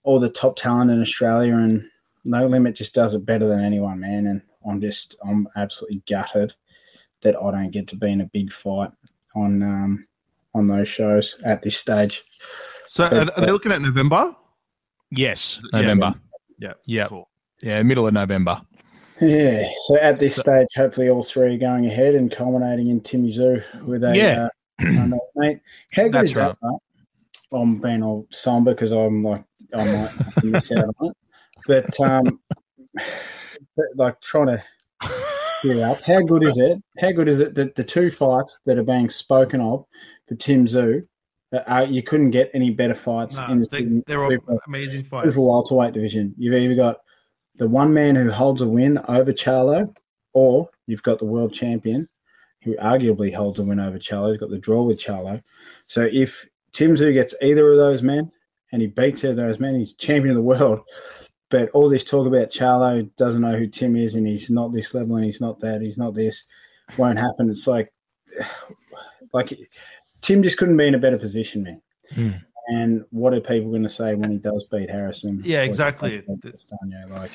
[0.04, 1.84] all the top talent in Australia, and
[2.24, 4.28] No Limit just does it better than anyone, man.
[4.28, 6.54] And I'm just I'm absolutely gutted
[7.22, 8.92] that I don't get to be in a big fight
[9.36, 10.08] on um,
[10.54, 12.24] on those shows at this stage.
[12.88, 14.36] So are, are they looking at November?
[15.12, 16.16] Yes, November.
[16.60, 16.74] Yeah.
[16.86, 17.30] Yeah, Cool.
[17.62, 18.62] yeah, middle of November.
[19.22, 19.68] Yeah.
[19.88, 23.84] So at this stage, hopefully all three are going ahead and culminating in Timmy Tszyu
[23.84, 24.48] with a Yeah.
[24.80, 25.60] uh, mate.
[25.94, 26.58] How good That's is that?
[26.62, 26.80] Mate?
[27.52, 31.18] I'm being all somber because I'm like I might miss out on it,
[31.66, 32.40] but um,
[32.94, 34.64] but like trying to
[35.64, 36.02] gear up.
[36.04, 36.82] How good is it?
[37.00, 39.86] How good is it that the two fights that are being spoken of
[40.28, 41.08] for Tim Tszyu,
[41.54, 44.60] uh, you couldn't get any better fights No, in the they, super- they're all super-
[44.68, 45.28] amazing fights.
[45.28, 46.34] super welterweight division.
[46.38, 46.98] You've either got
[47.56, 49.96] the one man who holds a win over Charlo,
[50.34, 52.08] or you've got the world champion
[52.64, 54.32] who arguably holds a win over Charlo.
[54.32, 55.42] He's got the draw with Charlo.
[55.88, 58.32] So if Tim Tszyu gets either of those men
[58.72, 60.82] and he beats either of those men, he's champion of the world.
[61.50, 64.94] But all this talk about Charlo doesn't know who Tim is and he's not this
[64.94, 66.44] level and he's not that, he's not this,
[66.98, 67.50] won't happen.
[67.50, 67.92] It's like,
[69.34, 69.58] like
[70.22, 71.82] Tim just couldn't be in a better position, man.
[72.14, 72.30] Hmm.
[72.70, 75.42] And what are people going to say when he does beat Harrison?
[75.44, 76.22] Yeah, exactly.
[77.10, 77.32] Like,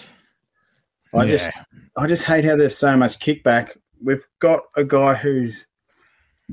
[1.14, 1.26] I Yeah.
[1.26, 1.50] just,
[1.96, 3.76] I just hate how there's so much kickback.
[4.02, 5.66] We've got a guy who's,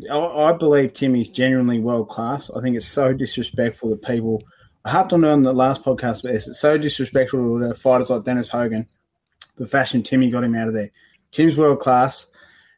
[0.09, 2.49] I, I believe Timmy's genuinely world class.
[2.55, 4.43] I think it's so disrespectful that people.
[4.85, 8.23] I harped on it on the last podcast, but it's so disrespectful to fighters like
[8.23, 8.87] Dennis Hogan,
[9.57, 10.89] the fashion Timmy got him out of there.
[11.31, 12.27] Tim's world class,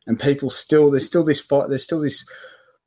[0.08, 1.70] and people still there's still this fight.
[1.70, 2.26] There's still this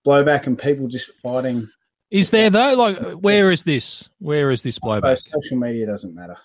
[0.06, 1.68] blowback, and people just fighting.
[2.10, 2.74] Is there though?
[2.74, 4.08] Like, where is this?
[4.18, 5.04] Where is this blowback?
[5.04, 6.36] Uh, social media doesn't matter.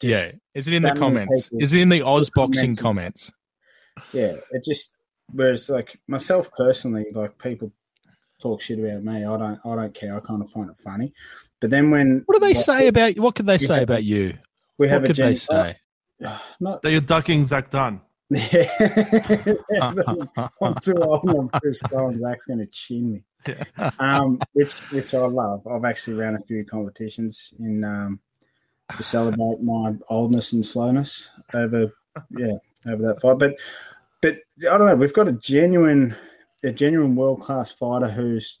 [0.00, 1.50] Just- Yeah, is it in the comments?
[1.58, 3.30] Is it in the Oz boxing comments.
[3.30, 4.12] comments?
[4.12, 4.90] yeah, it just
[5.32, 7.72] whereas like myself personally, like people
[8.40, 10.16] talk shit about me, I don't I don't care.
[10.16, 11.12] I kind of find it funny.
[11.60, 13.18] But then when What do they like, say about?
[13.18, 14.34] What could they say have- about you?
[14.78, 15.76] we have What a could they gen- say?
[16.60, 18.00] not that you're ducking Zach Dunn.
[18.30, 19.94] Yeah.
[20.60, 23.54] I'm too old and I'm too Zach's gonna chin me.
[23.98, 25.66] Um which which I love.
[25.66, 28.20] I've actually ran a few competitions in um
[28.96, 31.92] to celebrate my oldness and slowness over
[32.36, 32.56] yeah,
[32.86, 33.38] over that fight.
[33.38, 33.58] But
[34.20, 36.14] but I don't know, we've got a genuine
[36.64, 38.58] a genuine world class fighter who's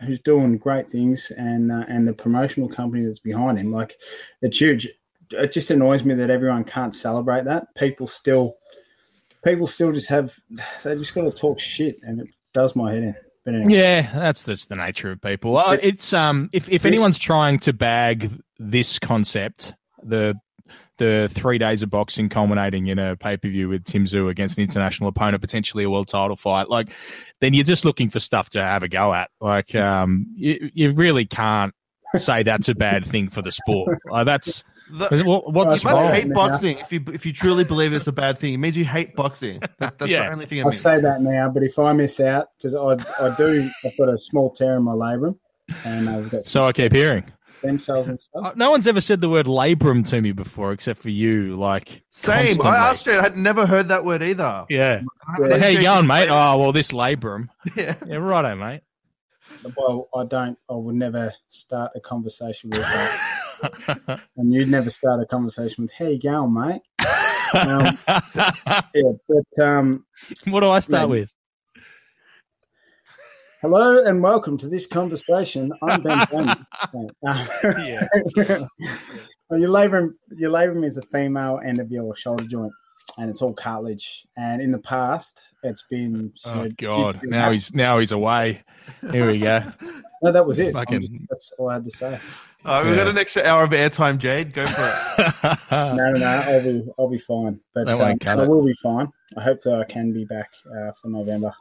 [0.00, 3.96] who's doing great things and uh, and the promotional company that's behind him like
[4.42, 4.88] it's huge
[5.30, 8.54] it just annoys me that everyone can't celebrate that people still
[9.44, 10.34] people still just have
[10.82, 13.14] they just got to talk shit and it does my head in
[13.44, 15.56] but anyway, Yeah, that's that's the nature of people.
[15.56, 19.72] Uh, It's um, if if This- anyone's trying to bag this concept,
[20.02, 20.34] the
[20.98, 24.58] the three days of boxing culminating in a pay per view with Tim Tszyu against
[24.58, 26.90] an international opponent, potentially a world title fight, like
[27.40, 29.30] then you're just looking for stuff to have a go at.
[29.40, 31.72] Like um, you you really can't
[32.16, 33.96] say that's a bad thing for the sport.
[34.10, 36.14] Like that's The, what, what's you must wrong.
[36.14, 36.34] hate now.
[36.34, 38.54] boxing if you if you truly believe it's a bad thing.
[38.54, 39.60] It means you hate boxing.
[39.78, 40.24] That, that's Yeah.
[40.26, 40.72] the only thing I I mean.
[40.72, 42.92] say that now but if I miss out because I,
[43.24, 45.36] I do I've got a small tear in my labrum
[45.84, 47.24] and I've got So I keep hearing.
[47.58, 50.72] stem cells and stuff Uh, No one's ever said the word labrum to me before,
[50.72, 51.56] except for you.
[51.56, 52.46] Like Same.
[52.46, 52.70] constantly.
[52.70, 53.18] I asked you.
[53.18, 54.64] I had never heard that word either.
[54.70, 55.02] Yeah.
[55.28, 55.46] I- Yeah.
[55.48, 56.26] Like, how you Jason going, mate?
[56.28, 57.48] played- Oh, well, this labrum.
[57.76, 57.94] Yeah.
[58.06, 58.80] Yeah, righto, mate.
[59.76, 63.44] well I don't I would never start a conversation with that
[64.36, 66.82] and you'd never start a conversation with how you going mate
[67.54, 67.98] Um,
[68.94, 70.04] yeah but um
[70.46, 71.32] what do I start with?
[73.60, 75.72] Hello and welcome to this conversation.
[75.82, 76.66] I'm Ben Bowman.
[77.24, 78.06] Yeah.
[79.50, 82.72] well, your labrum, your labrum is a female end of your shoulder joint,
[83.16, 84.24] and it's all cartilage.
[84.36, 86.32] And in the past, it's been.
[86.46, 87.20] Oh God!
[87.20, 88.62] been- Now he's now he's away.
[89.10, 89.62] Here we go.
[90.20, 90.68] No, that was it.
[90.68, 92.18] I'm Fucking- just- that's all I had to say.
[92.64, 94.52] All right, we've got an extra hour of airtime, Jade.
[94.52, 95.58] Go for it.
[95.70, 96.26] No, no, no.
[96.26, 97.60] I'll be, I'll be fine.
[97.72, 99.12] But They won't um, I will be fine.
[99.36, 101.54] I hope that I can be back uh, for November.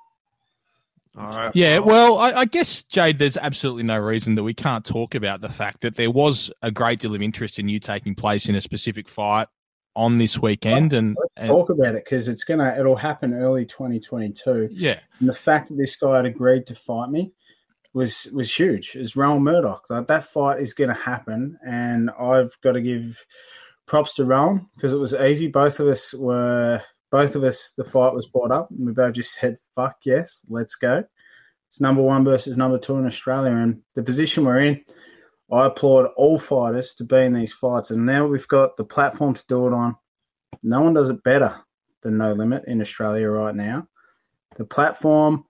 [1.16, 1.52] All right.
[1.56, 1.78] yeah.
[1.80, 5.50] Well, I, I guess Jade, there's absolutely no reason that we can't talk about the
[5.50, 8.62] fact that there was a great deal of interest in you taking place in a
[8.62, 9.48] specific fight
[9.98, 14.70] on this weekend, and, and talk about it because it's gonna it'll happen early 2022.
[14.72, 17.34] yeah, And the fact that this guy had agreed to fight me
[17.93, 18.95] was was huge.
[18.95, 19.89] It's Rohan Murdock.
[19.89, 23.18] Like, that fight is to happen, and I've got to give
[23.88, 25.48] props to Rowan because it was easy.
[25.48, 27.74] Both of us were both of us.
[27.76, 31.04] The fight was brought up, and we both just said, "Fuck yes, let's go."
[31.70, 34.84] It's number one versus number two in Australia, and the position we're in.
[35.52, 39.34] I applaud all fighters to be in these fights, and now we've got the platform
[39.34, 39.95] to do it on.
[40.64, 41.56] No one does it better
[42.02, 43.88] than No Limit in Australia right now
[44.58, 45.45] the platform.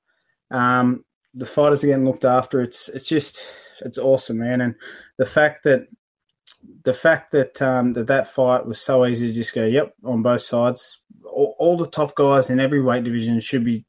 [0.51, 2.61] Um, the fighters are getting looked after.
[2.61, 3.47] It's it's just
[3.81, 4.61] it's awesome, man.
[4.61, 4.75] And
[5.17, 5.87] the fact that
[6.83, 10.21] the fact that um, that that fight was so easy to just go, yep, on
[10.21, 10.99] both sides.
[11.23, 13.85] All, all the top guys in every weight division should be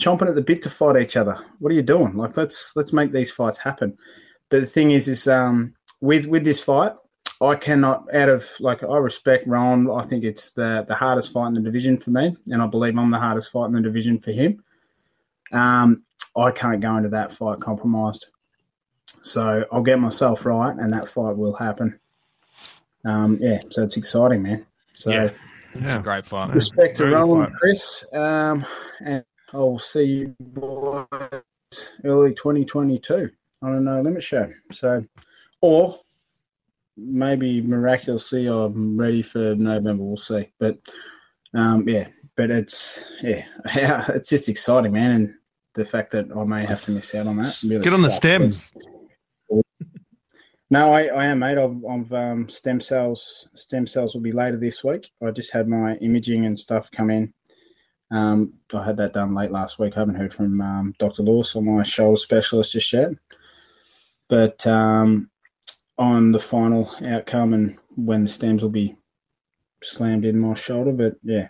[0.00, 1.38] chomping at the bit to fight each other.
[1.58, 2.16] What are you doing?
[2.16, 3.96] Like let's let's make these fights happen.
[4.50, 6.92] But the thing is, is um, with with this fight,
[7.40, 9.90] I cannot out of like I respect Rohan.
[9.90, 12.98] I think it's the the hardest fight in the division for me, and I believe
[12.98, 14.62] I'm the hardest fight in the division for him.
[15.52, 16.04] Um,
[16.36, 18.26] I can't go into that fight compromised,
[19.22, 21.98] so I'll get myself right, and that fight will happen.
[23.04, 24.66] Um, yeah, so it's exciting, man.
[24.92, 25.24] So Yeah.
[25.24, 25.38] it's
[25.80, 25.98] Yeah.
[26.00, 26.50] a great fight.
[26.54, 27.44] respect to Very Rohan fun.
[27.46, 28.66] and Chris, um,
[29.04, 31.06] and I'll see you boys
[32.04, 33.30] early 2022
[33.62, 34.50] on a No Limit show.
[34.72, 35.02] So,
[35.60, 35.98] or
[36.96, 40.04] maybe miraculously I'm ready for November.
[40.04, 40.50] We'll see.
[40.58, 40.78] But
[41.54, 43.44] um, yeah, but it's yeah,
[44.08, 45.34] it's just exciting, man, and
[45.74, 47.60] the fact that I may have to miss out on that.
[47.62, 48.72] really Get on the stems.
[50.72, 51.58] No, I, I am, mate.
[51.58, 53.48] I've, I've um, stem cells.
[53.54, 55.10] Stem cells will be later this week.
[55.20, 57.34] I just had my imaging and stuff come in.
[58.12, 59.96] Um, I had that done late last week.
[59.96, 61.24] I haven't heard from um, Dr.
[61.24, 63.10] Lewis or my shoulder specialist just yet.
[64.30, 65.28] But um,
[65.98, 68.96] on the final outcome and when the stems will be
[69.82, 71.48] slammed in my shoulder, but yeah,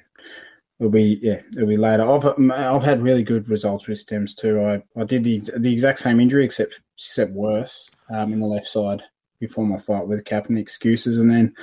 [0.81, 2.11] it'll be yeah, it'll be later.
[2.11, 4.61] I've I've had really good results with stems too.
[4.63, 8.67] I, I did the the exact same injury except except worse um, in the left
[8.67, 9.03] side
[9.41, 11.55] before my fight with Captain Excuses, and then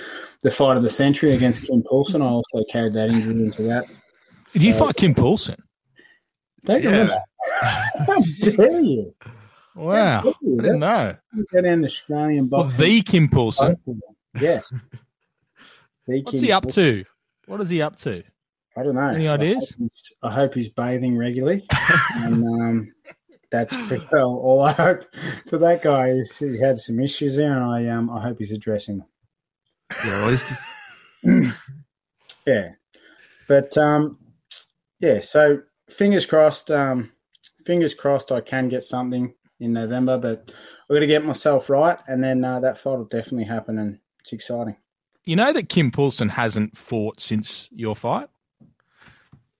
[0.43, 2.21] the fight of the century against Kim Paulson.
[2.21, 3.85] I also carried that injury into that.
[4.53, 5.57] Did you fight Kim Paulson?
[6.65, 7.13] Don't you remember?
[7.61, 9.13] How dare you?
[9.77, 10.19] Wow?
[10.19, 10.79] I didn't That's-
[11.33, 11.43] know.
[11.53, 13.73] Get an Australian Well, the Kim Paulson.
[13.73, 14.01] both of them.
[14.41, 14.73] Yes.
[16.07, 16.83] The What's Kim he up Paulson.
[16.83, 17.05] to?
[17.45, 18.23] What is he up to?
[18.75, 19.09] I don't know.
[19.09, 19.69] Any I ideas?
[19.71, 21.65] hope he's- I hope he's bathing regularly,
[22.15, 22.93] and um,
[23.51, 25.03] that's pretty well all I hope
[25.47, 26.09] for that guy.
[26.09, 29.07] Is he had some issues there, and I um I hope he's addressing them.
[30.05, 30.37] Yeah,
[32.45, 32.69] Yeah,
[33.47, 34.19] but um,
[34.99, 35.19] yeah.
[35.21, 36.69] So fingers crossed.
[36.71, 37.11] Um,
[37.65, 38.31] fingers crossed.
[38.31, 42.43] I can get something in November, but I'm going to get myself right, and then
[42.43, 44.75] uh, that fight will definitely happen, and it's exciting.
[45.25, 48.29] You know that Kim Paulson hasn't fought since your fight,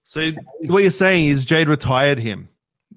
[0.04, 0.32] so.
[0.62, 2.50] What you're saying is Jade retired him.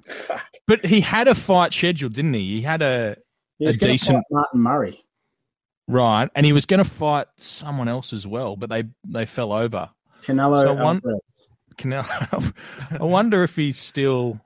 [0.07, 0.42] Fuck.
[0.66, 2.57] but he had a fight scheduled, didn't he?
[2.57, 3.16] He had a
[3.59, 5.05] He was A decent- fight Martin Murray.
[5.88, 9.53] right, and he was going to fight someone else as well, but they they fell
[9.53, 9.90] over.
[10.22, 11.20] Canelo So one- Alvarez.
[11.76, 12.55] Canelo.
[13.01, 14.38] I wonder if he's still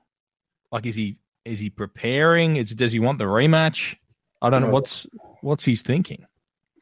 [0.71, 2.57] like is he is he preparing?
[2.57, 3.95] Is does he want the rematch?
[4.41, 5.07] I don't know what's
[5.41, 6.25] what's he's thinking.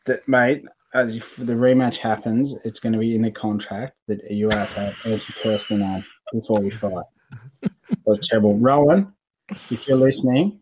[0.06, 4.32] that, mate, uh, if the rematch happens, it's going to be in the contract that
[4.32, 7.06] you are to have answer personal on before we fight.
[8.06, 8.58] That's terrible.
[8.58, 9.14] Rohan,
[9.70, 10.60] if you're listening,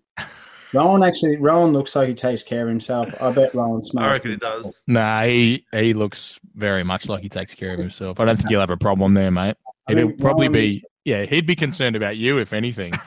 [0.74, 3.10] Rohan actually, Rohan looks like he takes care of himself.
[3.22, 4.06] I bet Rohan smells.
[4.06, 4.82] I reckon he does.
[4.88, 8.20] Nah, he he looks very much like he takes care of himself.
[8.20, 9.56] I don't think he'll have a problem there, mate.
[9.90, 11.26] It'll think probably Rohan be is- yeah.
[11.26, 12.94] He'd be concerned about you if anything.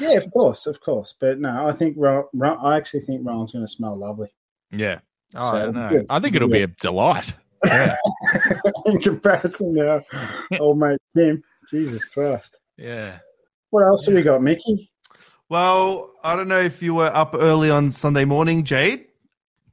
[0.00, 1.14] Yeah, of course, of course.
[1.20, 4.28] But no, I think Ro- Ro- I actually think Rohan's going to smell lovely
[4.72, 4.98] Yeah.
[5.36, 5.88] Oh, So, I don't know.
[5.88, 6.06] good.
[6.10, 7.32] I think it'll be a delight.
[7.64, 7.94] Yeah.
[8.86, 10.04] in comparison to our
[10.58, 11.42] old mate Tim.
[11.70, 12.58] Jesus Christ.
[12.76, 13.18] yeah.
[13.70, 14.90] What else have we got, Mickey?
[15.48, 19.06] Well, I don't know if you were up early on Sunday morning, Jade,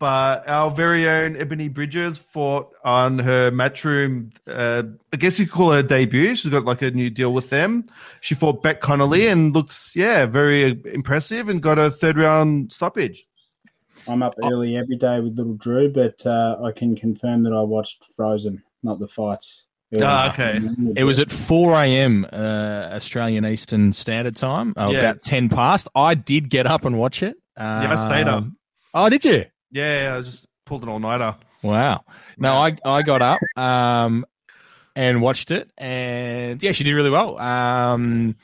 [0.02, 4.34] but our very own Ebony Bridges fought on her Matchroom.
[4.48, 4.82] Uh,
[5.14, 6.36] I guess you could call it a debut.
[6.36, 7.84] She's got like a new deal with them.
[8.20, 13.24] She fought Beck Connolly and looks, yeah, very impressive and got a third round stoppage.
[14.08, 17.62] I'm up early every day with little Drew, but uh, I can confirm that I
[17.62, 19.68] watched Frozen, not the fights.
[20.02, 20.60] Ah, okay.
[20.96, 22.26] It was at 4 a.m.
[22.34, 25.00] Uh, Australian Eastern Standard Time, oh, Yeah.
[25.02, 25.88] about 10 past.
[25.94, 27.36] I did get up and watch it.
[27.56, 28.46] Um, I stayed up.
[28.96, 29.46] Oh, did you?
[29.72, 31.36] Yeah, I just pulled an all nighter.
[31.64, 32.04] Wow.
[32.38, 34.26] No, I, I got up um,
[34.96, 37.38] and watched it, and yeah, she did really well.
[37.38, 38.36] Um,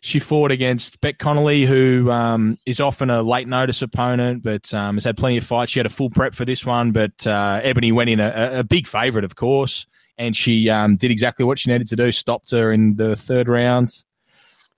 [0.00, 4.96] she fought against Beck Connolly, who um, is often a late notice opponent, but um,
[4.96, 5.72] has had plenty of fights.
[5.72, 8.64] She had a full prep for this one, but uh, Ebony went in a, a
[8.64, 12.12] big favourite, of course, and she um, did exactly what she needed to do.
[12.12, 13.90] Stopped her in the third round.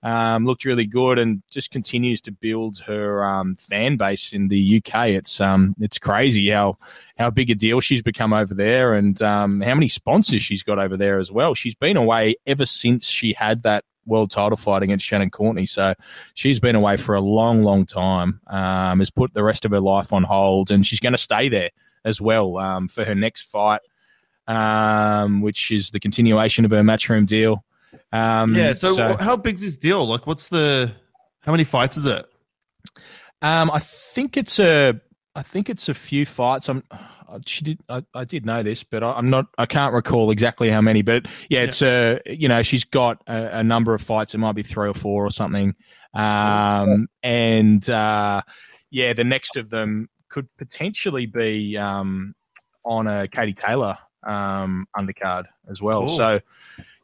[0.03, 4.77] Um, looked really good and just continues to build her um, fan base in the
[4.77, 5.09] UK.
[5.09, 6.75] It's um, it's crazy how
[7.17, 10.79] how big a deal she's become over there and um, how many sponsors she's got
[10.79, 11.53] over there as well.
[11.53, 15.65] She's been away ever since she had that world title fight against Shannon Courtenay.
[15.65, 15.93] So
[16.33, 18.41] she's been away for a long, long time.
[18.47, 21.49] Um, has put the rest of her life on hold, and she's going to stay
[21.49, 21.69] there
[22.05, 23.81] as well um, for her next fight,
[24.47, 27.63] um, which is the continuation of her matchroom deal.
[28.11, 28.73] Um, yeah.
[28.73, 30.07] So, so, how big's this deal?
[30.07, 30.91] Like, what's the
[31.41, 32.25] how many fights is it?
[33.41, 34.99] Um, I think it's a
[35.35, 36.69] I think it's a few fights.
[36.69, 36.83] I'm
[37.45, 40.69] she did I, I did know this, but I, am not I can't recall exactly
[40.69, 41.01] how many.
[41.01, 44.35] But yeah, it's a you know she's got a, a, number of fights.
[44.35, 45.75] It might be three or four or something.
[46.13, 48.41] Um, and uh,
[48.89, 52.35] yeah, the next of them could potentially be um,
[52.83, 56.01] on a Katie Taylor um, undercard as well.
[56.01, 56.09] Cool.
[56.09, 56.39] So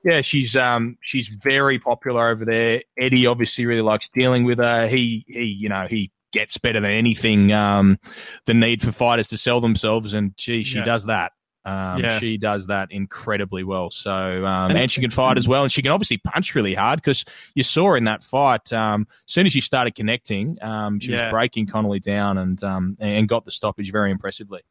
[0.03, 2.81] yeah, she's um she's very popular over there.
[2.97, 4.87] Eddie obviously really likes dealing with her.
[4.87, 7.51] He he you know he gets better than anything.
[7.51, 7.99] Um,
[8.45, 10.83] the need for fighters to sell themselves, and gee, she yeah.
[10.83, 11.31] does that.
[11.65, 12.19] Um, yeah.
[12.19, 13.91] She does that incredibly well.
[13.91, 16.99] So, um, and she can fight as well, and she can obviously punch really hard
[16.99, 17.25] because
[17.55, 18.71] you saw in that fight.
[18.71, 21.25] Um, as soon as she started connecting, um, she yeah.
[21.25, 24.61] was breaking Connolly down and um, and got the stoppage very impressively.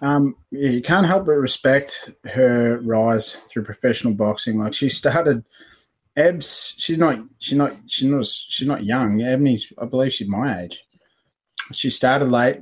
[0.00, 4.58] Um, you can't help but respect her rise through professional boxing.
[4.58, 5.44] Like she started,
[6.16, 6.74] Ebs.
[6.76, 7.20] She's not.
[7.38, 7.76] She's not.
[7.86, 8.26] She's not.
[8.26, 9.22] She's not young.
[9.22, 9.72] Ebony's.
[9.78, 10.82] I believe she's my age.
[11.72, 12.58] She started late,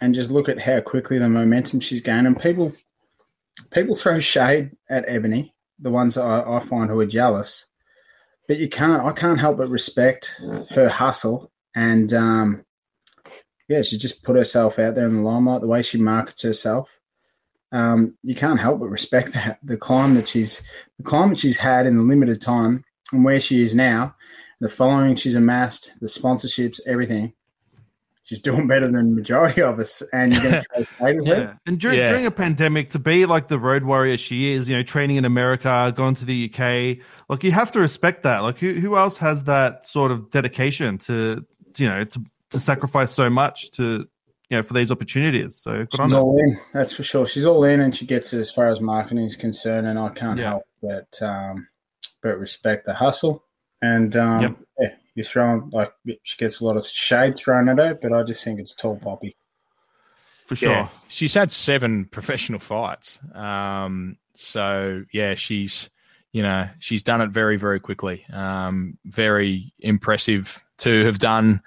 [0.00, 2.34] and just look at how quickly the momentum she's gaining.
[2.34, 2.72] People,
[3.70, 5.52] people throw shade at Ebony.
[5.80, 7.66] The ones I, I find who are jealous,
[8.48, 9.04] but you can't.
[9.04, 10.40] I can't help but respect
[10.70, 12.64] her hustle and um,
[13.68, 15.60] yeah, she just put herself out there in the limelight.
[15.60, 16.88] The way she markets herself,
[17.72, 19.58] um, you can't help but respect that.
[19.62, 20.62] The climb that she's,
[20.98, 24.14] the climb that she's had in the limited time, and where she is now,
[24.60, 27.32] the following she's amassed, the sponsorships, everything.
[28.22, 31.54] She's doing better than the majority of us, and you're going to yeah.
[31.66, 32.08] And during, yeah.
[32.08, 35.26] during a pandemic, to be like the road warrior she is, you know, training in
[35.26, 38.38] America, going to the UK, like you have to respect that.
[38.38, 41.44] Like who who else has that sort of dedication to
[41.76, 42.24] you know to
[42.54, 44.08] to sacrifice so much to
[44.48, 45.56] you know for these opportunities.
[45.56, 47.26] So good She's on all in, that's for sure.
[47.26, 49.86] She's all in, and she gets it as far as marketing is concerned.
[49.86, 50.50] And I can't yeah.
[50.50, 51.68] help but um,
[52.22, 53.44] but respect the hustle.
[53.82, 54.56] And um, yep.
[54.78, 55.92] yeah, you're throwing like
[56.22, 58.96] she gets a lot of shade thrown at her, but I just think it's tall
[58.96, 59.36] poppy.
[60.46, 60.88] For sure, yeah.
[61.08, 63.18] she's had seven professional fights.
[63.34, 65.90] Um, so yeah, she's
[66.32, 68.24] you know she's done it very very quickly.
[68.32, 71.62] Um, very impressive to have done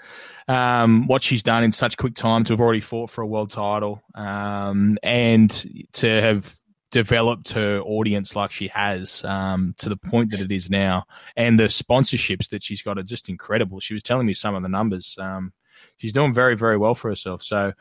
[0.47, 3.49] um, what she's done in such quick time to have already fought for a world
[3.49, 5.51] title um, and
[5.93, 6.57] to have
[6.91, 11.05] developed her audience like she has um, to the point that it is now,
[11.35, 13.79] and the sponsorships that she's got are just incredible.
[13.79, 15.15] She was telling me some of the numbers.
[15.19, 15.51] Um,
[15.97, 17.43] she's doing very, very well for herself.
[17.43, 17.73] So,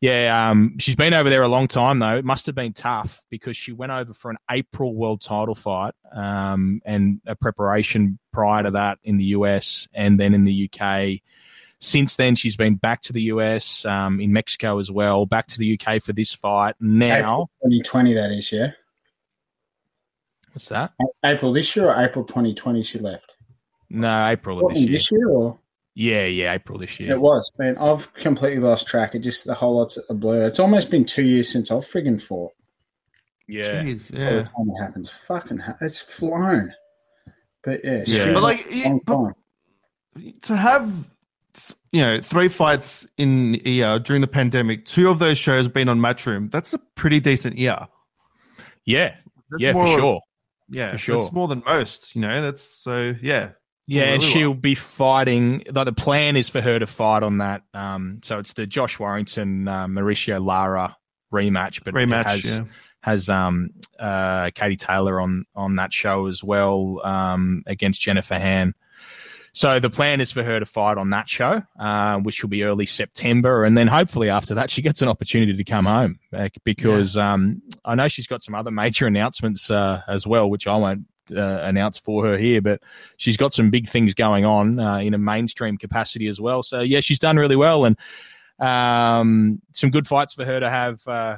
[0.00, 2.16] yeah, um, she's been over there a long time though.
[2.16, 5.94] It must have been tough because she went over for an April world title fight
[6.12, 11.20] um, and a preparation prior to that in the US and then in the UK
[11.80, 15.58] since then, she's been back to the US, um, in Mexico as well, back to
[15.58, 16.74] the UK for this fight.
[16.78, 18.72] Now, 2020, that is, yeah.
[20.52, 20.92] What's that?
[21.24, 23.34] April this year or April 2020 she left?
[23.88, 24.92] No, April of this year.
[24.92, 25.58] This year or?
[26.00, 27.10] Yeah, yeah, April this year.
[27.10, 27.76] It was, man.
[27.76, 29.14] I've completely lost track.
[29.14, 30.46] It just the whole lot's a blur.
[30.46, 32.52] It's almost been two years since I've friggin' fought.
[33.46, 34.30] Yeah, Jeez, yeah.
[34.30, 36.72] By the time it happens, fucking, ha- it's flown.
[37.62, 38.32] But yeah, yeah.
[38.32, 38.66] But like,
[39.04, 39.34] but
[40.44, 40.90] to have
[41.92, 44.86] you know, three fights in a year during the pandemic.
[44.86, 46.50] Two of those shows have been on Matchroom.
[46.50, 47.78] That's a pretty decent year.
[48.86, 49.16] Yeah,
[49.50, 50.20] that's yeah, for sure.
[50.70, 51.20] Yeah, for sure.
[51.20, 52.14] That's more than most.
[52.14, 53.50] You know, that's so yeah.
[53.90, 55.64] Yeah, and she'll be fighting.
[55.68, 57.64] Like the plan is for her to fight on that.
[57.74, 60.96] Um, so it's the Josh Warrington uh, Mauricio Lara
[61.32, 62.64] rematch, but rematch has yeah.
[63.02, 68.74] has um, uh, Katie Taylor on on that show as well um, against Jennifer Han.
[69.54, 72.62] So the plan is for her to fight on that show, uh, which will be
[72.62, 76.20] early September, and then hopefully after that she gets an opportunity to come home
[76.62, 77.32] because yeah.
[77.32, 81.06] um, I know she's got some other major announcements uh, as well, which I won't
[81.34, 82.80] uh, announce for her here, but
[83.16, 86.62] she's got some big things going on uh, in a mainstream capacity as well.
[86.62, 87.96] So yeah, she's done really well, and
[88.58, 91.36] um, some good fights for her to have uh,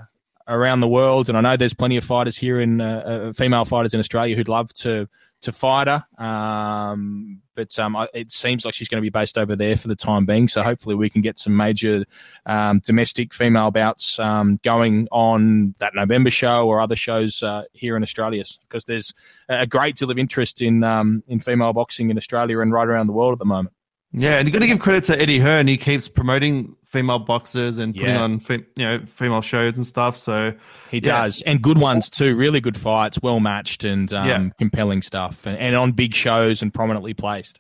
[0.49, 3.65] around the world, and I know there's plenty of fighters here in uh, uh, female
[3.65, 5.09] fighters in Australia who'd love to
[5.43, 6.05] to fight her.
[6.19, 9.97] Um, but um, it seems like she's going to be based over there for the
[9.97, 10.49] time being.
[10.49, 12.05] So hopefully we can get some major
[12.47, 17.97] um, domestic female bouts um, going on that November show or other shows uh, here
[17.97, 19.13] in Australia because there's
[19.49, 23.07] a great deal of interest in um, in female boxing in Australia and right around
[23.07, 23.75] the world at the moment.
[24.15, 25.67] Yeah, and you got to give credit to Eddie Hearn.
[25.67, 28.21] He keeps promoting female boxers and putting Yeah.
[28.23, 30.17] on fe- you know female shows and stuff.
[30.17, 30.53] So
[30.91, 31.23] He Yeah.
[31.25, 32.37] does, and good ones too.
[32.37, 34.49] Really good fights, well matched, and um, Yeah.
[34.59, 37.59] compelling stuff, and, and on big shows and prominently placed.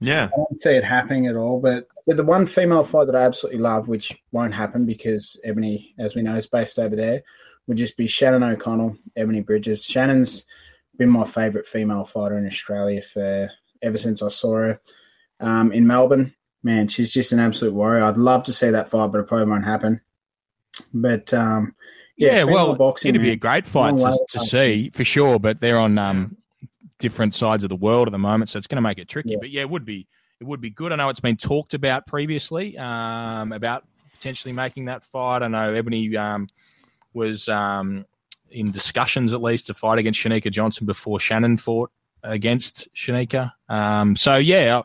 [0.00, 1.60] yeah, I don't see it happening at all.
[1.60, 5.94] But but the one female fight that I absolutely love, which won't happen because Ebony,
[5.98, 7.22] as we know, is based over there,
[7.66, 9.82] would just be Shannon O'Connell, Ebony Bridges.
[9.84, 10.44] Shannon's
[10.98, 13.48] been my favourite female fighter in Australia for
[13.80, 14.80] ever since I saw her
[15.40, 16.34] um, in Melbourne.
[16.62, 18.04] Man, she's just an absolute warrior.
[18.04, 20.00] I'd love to see that fight, but it probably won't happen.
[20.92, 21.74] But um,
[22.16, 25.38] yeah, Yeah, well, boxing, it'd be a great fight to to see for sure.
[25.38, 26.36] But they're on um,
[26.98, 29.30] different sides of the world at the moment, so it's going to make it tricky.
[29.30, 29.36] Yeah.
[29.40, 30.06] But yeah, it would be
[30.40, 30.92] it would be good.
[30.92, 35.42] I know it's been talked about previously um, about potentially making that fight.
[35.42, 36.48] I know Ebony um,
[37.12, 38.06] was um,
[38.50, 41.90] in discussions at least to fight against Shanika Johnson before Shannon fought
[42.22, 43.52] against Shanika.
[43.68, 44.82] Um, so yeah,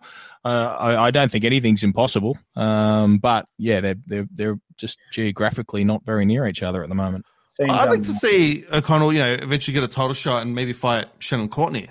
[0.50, 2.38] uh, I, I don't think anything's impossible.
[2.56, 6.96] Um, but yeah, they're they're they're just geographically not very near each other at the
[6.96, 7.26] moment.
[7.52, 10.56] seems, I'd like um, to see O'Connell, you know, eventually get a title shot and
[10.56, 11.90] maybe fight Shannon Courtenay.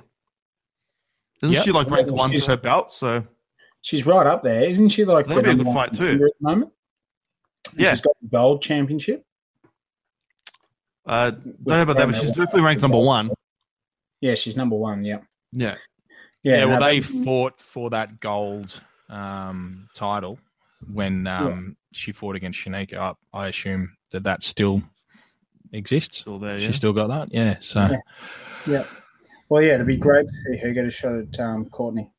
[1.42, 1.64] Isn't Yep.
[1.64, 2.92] she like ranked one to she's- her belt?
[2.92, 3.24] So
[3.82, 5.04] She's right up there, isn't she?
[5.04, 6.06] Like That'd the be a good fight too.
[6.14, 6.72] at the moment.
[7.72, 7.90] And Yeah.
[7.92, 9.24] she's got the gold championship.
[11.06, 13.30] uh, don't know about that, but she's definitely ranked number one.
[14.20, 15.04] Yeah, she's number one.
[15.04, 15.18] Yeah,
[15.52, 15.76] Yeah,
[16.48, 16.64] Yeah, yeah.
[16.66, 20.38] well, no, they but- fought for that gold um, title
[20.92, 22.94] when um, she fought against Shanika.
[22.94, 24.82] I, I assume that that still
[25.72, 26.18] exists.
[26.18, 26.56] still there.
[26.58, 26.66] Yeah.
[26.68, 27.56] She still got that, yeah.
[27.60, 27.96] So Yeah.
[28.66, 28.84] yeah.
[29.48, 32.10] Well, yeah, it'd be great to see her get a shot at um, Courtenay,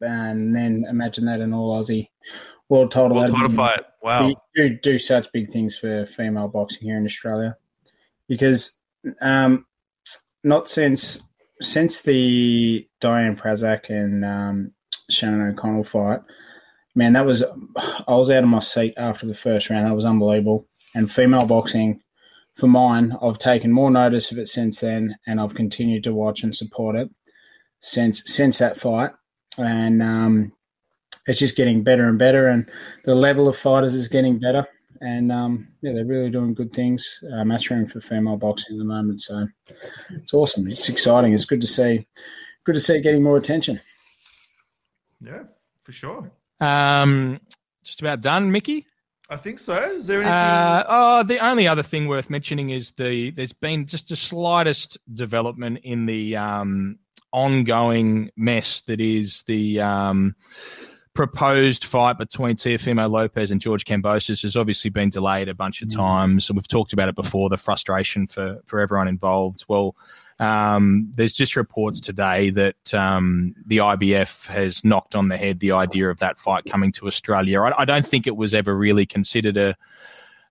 [0.00, 2.08] and then imagine that an all Aussie
[2.68, 3.10] world title.
[3.16, 3.84] World That'd title fight.
[4.02, 4.26] Wow.
[4.26, 7.56] we do do such big things for female boxing here in Australia
[8.28, 8.72] because
[9.20, 9.66] um,
[10.42, 11.20] not since
[11.60, 14.72] since the Diane Prazak and um,
[15.08, 16.20] Shannon O'Connell fight,
[16.94, 19.86] man, that was I was out of my seat after the first round.
[19.86, 20.66] That was unbelievable.
[20.94, 22.00] And female boxing,
[22.54, 26.42] for mine, I've taken more notice of it since then, and I've continued to watch
[26.42, 27.10] and support it
[27.80, 29.10] since since that fight.
[29.58, 30.52] And um,
[31.26, 32.68] it's just getting better and better, and
[33.04, 34.66] the level of fighters is getting better.
[35.00, 37.22] And um, yeah, they're really doing good things.
[37.24, 39.46] Uh, matchroom for female boxing at the moment, so
[40.10, 40.68] it's awesome.
[40.68, 41.32] It's exciting.
[41.32, 42.06] It's good to see.
[42.64, 43.80] Good to see it getting more attention.
[45.20, 45.44] Yeah,
[45.82, 46.30] for sure.
[46.60, 47.40] um,
[47.82, 48.86] just about done, Mickey.
[49.30, 49.74] I think so.
[49.74, 50.32] Is there anything?
[50.32, 54.98] Uh, oh, the only other thing worth mentioning is the there's been just the slightest
[55.14, 56.98] development in the um,
[57.32, 60.34] ongoing mess that is the um,
[61.20, 65.88] proposed fight between Teofimo Lopez and George Kambosos has obviously been delayed a bunch of
[65.88, 65.96] Mm.
[65.96, 66.48] times.
[66.48, 69.66] And we've talked about it before, the frustration for, for everyone involved.
[69.68, 69.94] Well,
[70.38, 75.72] um, there's just reports today that um, the IBF has knocked on the head the
[75.72, 77.60] idea of that fight coming to Australia.
[77.60, 79.76] I, I don't think it was ever really considered a,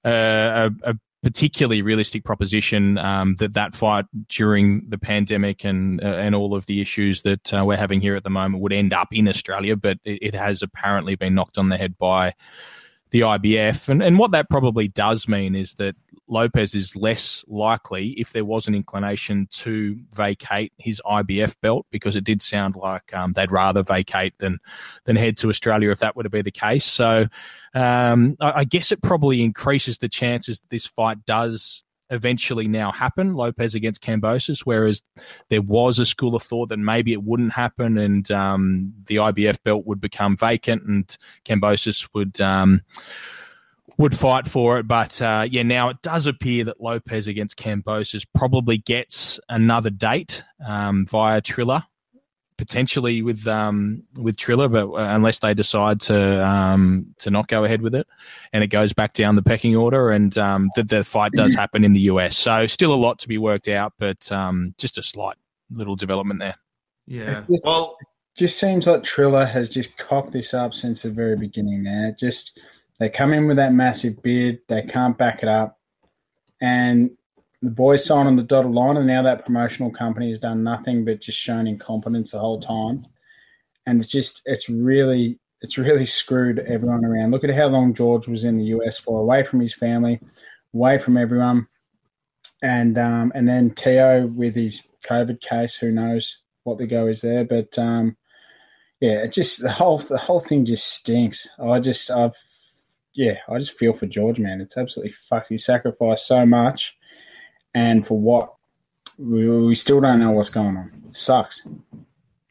[0.04, 6.34] a, a particularly realistic proposition um, that that fight during the pandemic and uh, and
[6.34, 9.10] all of the issues that uh, we're having here at the moment would end up
[9.12, 12.34] in Australia, but it, it has apparently been knocked on the head by
[13.12, 13.90] the IBF.
[13.90, 15.96] And and what that probably does mean is that
[16.28, 22.16] Lopez is less likely, if there was an inclination to vacate his IBF belt, because
[22.16, 24.60] it did sound like um, they'd rather vacate than
[25.06, 26.86] than head to Australia if that were to be the case.
[26.86, 27.28] So
[27.74, 32.92] um, I, I guess it probably increases the chances that this fight does eventually now
[32.92, 35.04] happen, Lopez against Kambosos, whereas
[35.50, 39.62] there was a school of thought that maybe it wouldn't happen and um, the IBF
[39.64, 42.82] belt would become vacant and Kambosos would um,
[43.98, 44.88] would fight for it.
[44.88, 50.44] But uh, yeah, now it does appear that Lopez against Kambosos probably gets another date
[50.66, 51.84] um, via Triller
[52.60, 57.64] potentially with um, with Triller, but uh, unless they decide to um, to not go
[57.64, 58.06] ahead with it,
[58.52, 61.86] and it goes back down the pecking order, and um, the, the fight does happen
[61.86, 62.38] in the US.
[62.38, 65.38] So still a lot to be worked out, but um, just a slight
[65.72, 66.56] little development there.
[67.08, 67.44] yeah.
[67.50, 67.98] Just- Well,
[68.36, 71.84] Just seems like Triller has just cocked this up since the very beginning.
[71.84, 72.60] Man, it just
[73.00, 75.80] they come in with that massive bid, they can't back it up,
[76.62, 77.12] and
[77.62, 81.04] the boys sign on the dotted line, and now that promotional company has done nothing
[81.04, 83.06] but just shown incompetence the whole time,
[83.86, 87.32] and it's just it's really it's really screwed everyone around.
[87.32, 90.20] Look at how long George was in the US for, away from his family,
[90.74, 91.68] away from everyone,
[92.62, 95.76] and um, and then Teo with his COVID case.
[95.76, 97.44] Who knows what the go is there?
[97.44, 98.16] But um,
[99.02, 101.48] yeah, it just the whole the whole thing just stinks.
[101.62, 102.36] I just I've
[103.14, 104.62] yeah, I just feel for George, man.
[104.62, 105.50] It's absolutely fucked.
[105.50, 106.98] He sacrificed so much,
[107.74, 108.54] and for what?
[109.18, 110.92] We, we still don't know what's going on.
[111.08, 111.68] It sucks.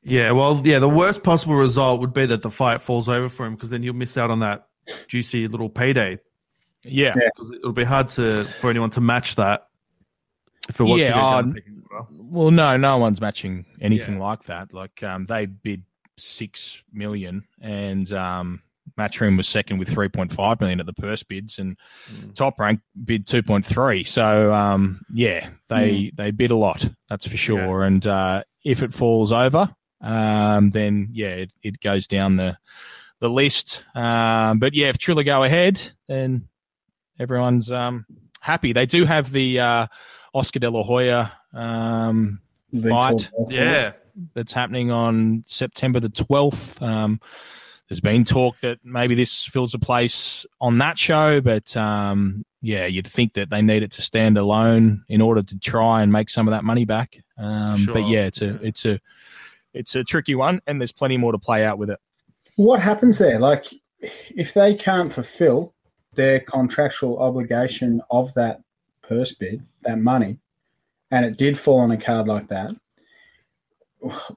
[0.03, 3.47] Yeah, well, yeah, the worst possible result would be that the fight falls over for
[3.47, 4.69] him because then he'll miss out on that
[5.07, 6.19] juicy little payday.
[6.85, 7.15] Yeah.
[7.17, 7.29] Yeah.
[7.37, 9.69] 'Cause it'll be hard to for anyone to match that
[10.69, 12.07] if it was Yeah, to go down the pecking order.
[12.11, 14.73] Well, no, no one's matching anything like that.
[14.73, 15.83] Like um, they bid
[16.17, 18.63] six million, and um,
[18.99, 21.77] Matchroom was second with three point five million at the purse bids, and
[22.13, 22.35] Mm.
[22.35, 24.05] Top Rank bid two point three.
[24.05, 26.89] So um, yeah, they they bid a lot.
[27.09, 27.83] That's for sure.
[27.85, 32.57] And uh, if it falls over, um, then yeah, it, it goes down the
[33.21, 33.85] the list.
[33.95, 36.49] Um, but yeah, if Triller go ahead, then
[37.19, 38.07] everyone's um,
[38.41, 38.73] happy.
[38.73, 39.87] They do have the uh,
[40.35, 42.41] Oscar De La Hoya um,
[42.89, 43.31] Fight.
[43.49, 43.93] Yeah,
[44.35, 46.81] that's happening on September the 12th.
[47.89, 52.85] There's been talk that maybe this fills a place on that show, but um, yeah,
[52.87, 56.29] you'd think that they need it to stand alone in order to try and make
[56.29, 57.19] some of that money back.
[57.39, 57.95] Um, Sure.
[57.95, 58.59] But yeah, it's a Yeah.
[58.63, 59.01] it's a
[59.73, 61.99] it's a tricky one, and there's plenty more to play out with it.
[62.57, 63.39] What happens there?
[63.39, 63.67] Like,
[64.01, 65.73] if they can't fulfill
[66.15, 68.61] their contractual obligation of that
[69.03, 70.39] purse bid, that money,
[71.11, 72.73] and it did fall on a card like that,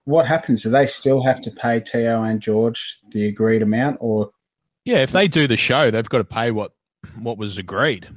[0.05, 0.64] what happens?
[0.64, 4.32] Do they still have to pay Teo and George the agreed amount, or
[4.86, 6.72] Yeah, if they do the show, they've got to pay what
[7.20, 8.07] what was agreed.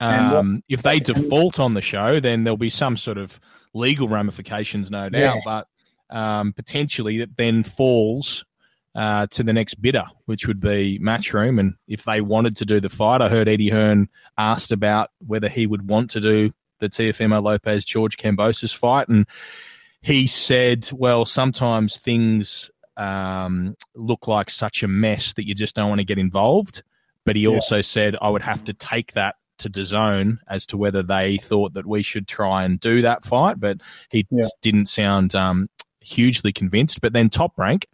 [0.00, 3.38] And what- Um, if they default on the show, then there'll be some sort of
[3.74, 5.36] legal ramifications, no doubt.
[5.44, 5.66] But
[6.16, 8.44] um, potentially, it then falls
[8.94, 11.60] uh, to the next bidder, which would be Matchroom.
[11.60, 14.08] And if they wanted to do the fight, I heard Eddie Hearn
[14.38, 19.26] asked about whether he would want to do the Teofimo Lopez George Kambosos fight, and
[20.06, 25.90] he said, "Well, sometimes things." Um, look like such a mess that you just don't
[25.90, 26.82] want to get involved.
[27.26, 27.50] But he Yeah.
[27.50, 31.74] also said I would have to take that to DAZN as to whether they thought
[31.74, 33.60] that we should try and do that fight.
[33.60, 34.44] But he Yeah.
[34.62, 35.68] didn't sound um,
[36.00, 37.02] hugely convinced.
[37.02, 37.86] But then Top Rank,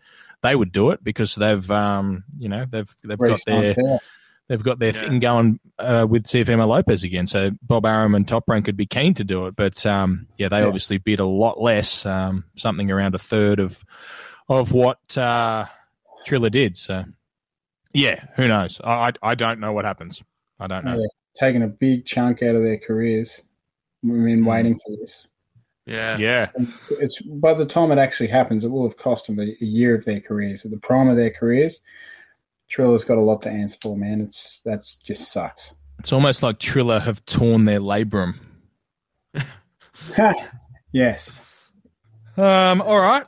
[0.43, 3.99] they would do it because they've um, you know they've they've got their Teo?
[4.53, 5.01] They've got their Yeah.
[5.01, 7.27] thing going uh, with Teofimo Lopez again.
[7.27, 10.49] So Bob Arum and Top Rank could be keen to do it, but um, yeah,
[10.51, 10.67] they Yeah.
[10.67, 13.83] obviously bid a lot less, um, something around a third of
[14.51, 15.65] of what uh,
[16.27, 16.77] Triller did.
[16.77, 17.07] So
[17.95, 18.79] yeah, who knows?
[18.85, 20.23] I I I don't know what happens.
[20.61, 20.99] I don't know.
[20.99, 23.41] Yeah, taking a big chunk out of their careers.
[24.03, 24.25] We've Hmm.
[24.27, 25.29] been waiting for this.
[25.87, 26.51] yeah, Yeah,
[27.01, 29.95] it's by the time it actually happens, it will have cost them a, a year
[29.95, 30.67] of their careers.
[30.67, 31.83] At the prime of their careers,
[32.73, 34.23] Triller's got a lot to answer for, man.
[34.23, 35.75] It's that's just sucks.
[35.99, 38.35] it's almost like Triller have torn their labrum.
[40.93, 41.45] yes.
[42.37, 43.25] Um, all right,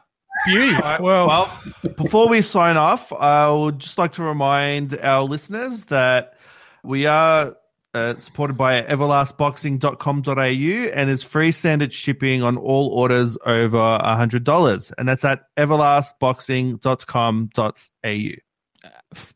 [0.46, 0.74] beauty.
[0.74, 1.52] All right, well, well,
[1.96, 6.34] before we sign off, I would just like to remind our listeners that
[6.82, 7.56] we are
[7.92, 14.92] uh, supported by everlastboxing.com.au and is free standard shipping on all orders over $100.
[14.98, 18.43] And that's at everlastboxing.com.au.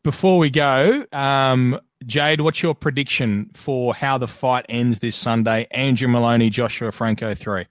[0.03, 5.67] before we go, um, Jade, what's your prediction for how the fight ends this Sunday?
[5.71, 7.65] Andrew Moloney, Joshua Franco three.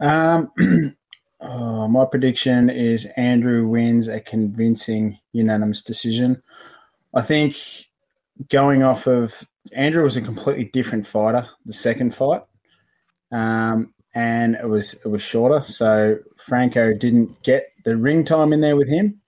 [0.00, 0.50] Um,
[1.40, 6.42] oh, my prediction is Andrew wins a convincing unanimous decision.
[7.14, 7.56] I think
[8.48, 9.34] going off of
[9.72, 11.48] Andrew was a completely different fighter.
[11.66, 12.42] The second fight,
[13.32, 18.60] um, and it was it was shorter, so Franco didn't get the ring time in
[18.60, 19.20] there with him.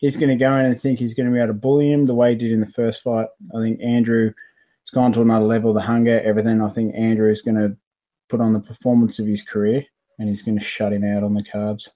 [0.00, 2.06] He's going to go in and think he's going to be able to bully him
[2.06, 3.28] the way he did in the first fight.
[3.54, 5.74] I think Andrew has gone to another level.
[5.74, 6.62] The hunger, everything.
[6.62, 7.76] I think Andrew is going to
[8.30, 9.84] put on the performance of his career
[10.18, 11.88] and he's going to shut him out on the cards.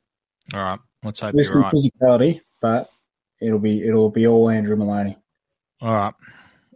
[0.53, 1.73] All right, let's hope With you're some right.
[1.73, 2.91] physicality, but
[3.41, 5.17] it'll be it'll be all Andrew Moloney.
[5.81, 6.15] All right,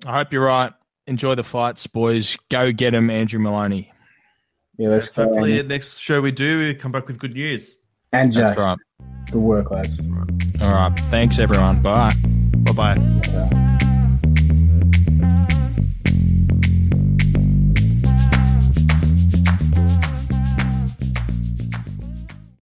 [0.07, 0.73] I hope you're right.
[1.07, 2.37] Enjoy the fights, boys.
[2.51, 3.93] Go get him, Andrew Moloney.
[4.79, 5.25] Yeah, let's go.
[5.25, 5.69] Hopefully, Andy.
[5.69, 7.77] next show we do, we come back with good news.
[8.13, 8.79] And That's right.
[9.31, 10.01] good work, lads.
[10.61, 11.83] All right, thanks everyone.
[11.83, 12.13] Bye.
[12.65, 13.21] Bye bye.
[13.35, 13.68] Uh,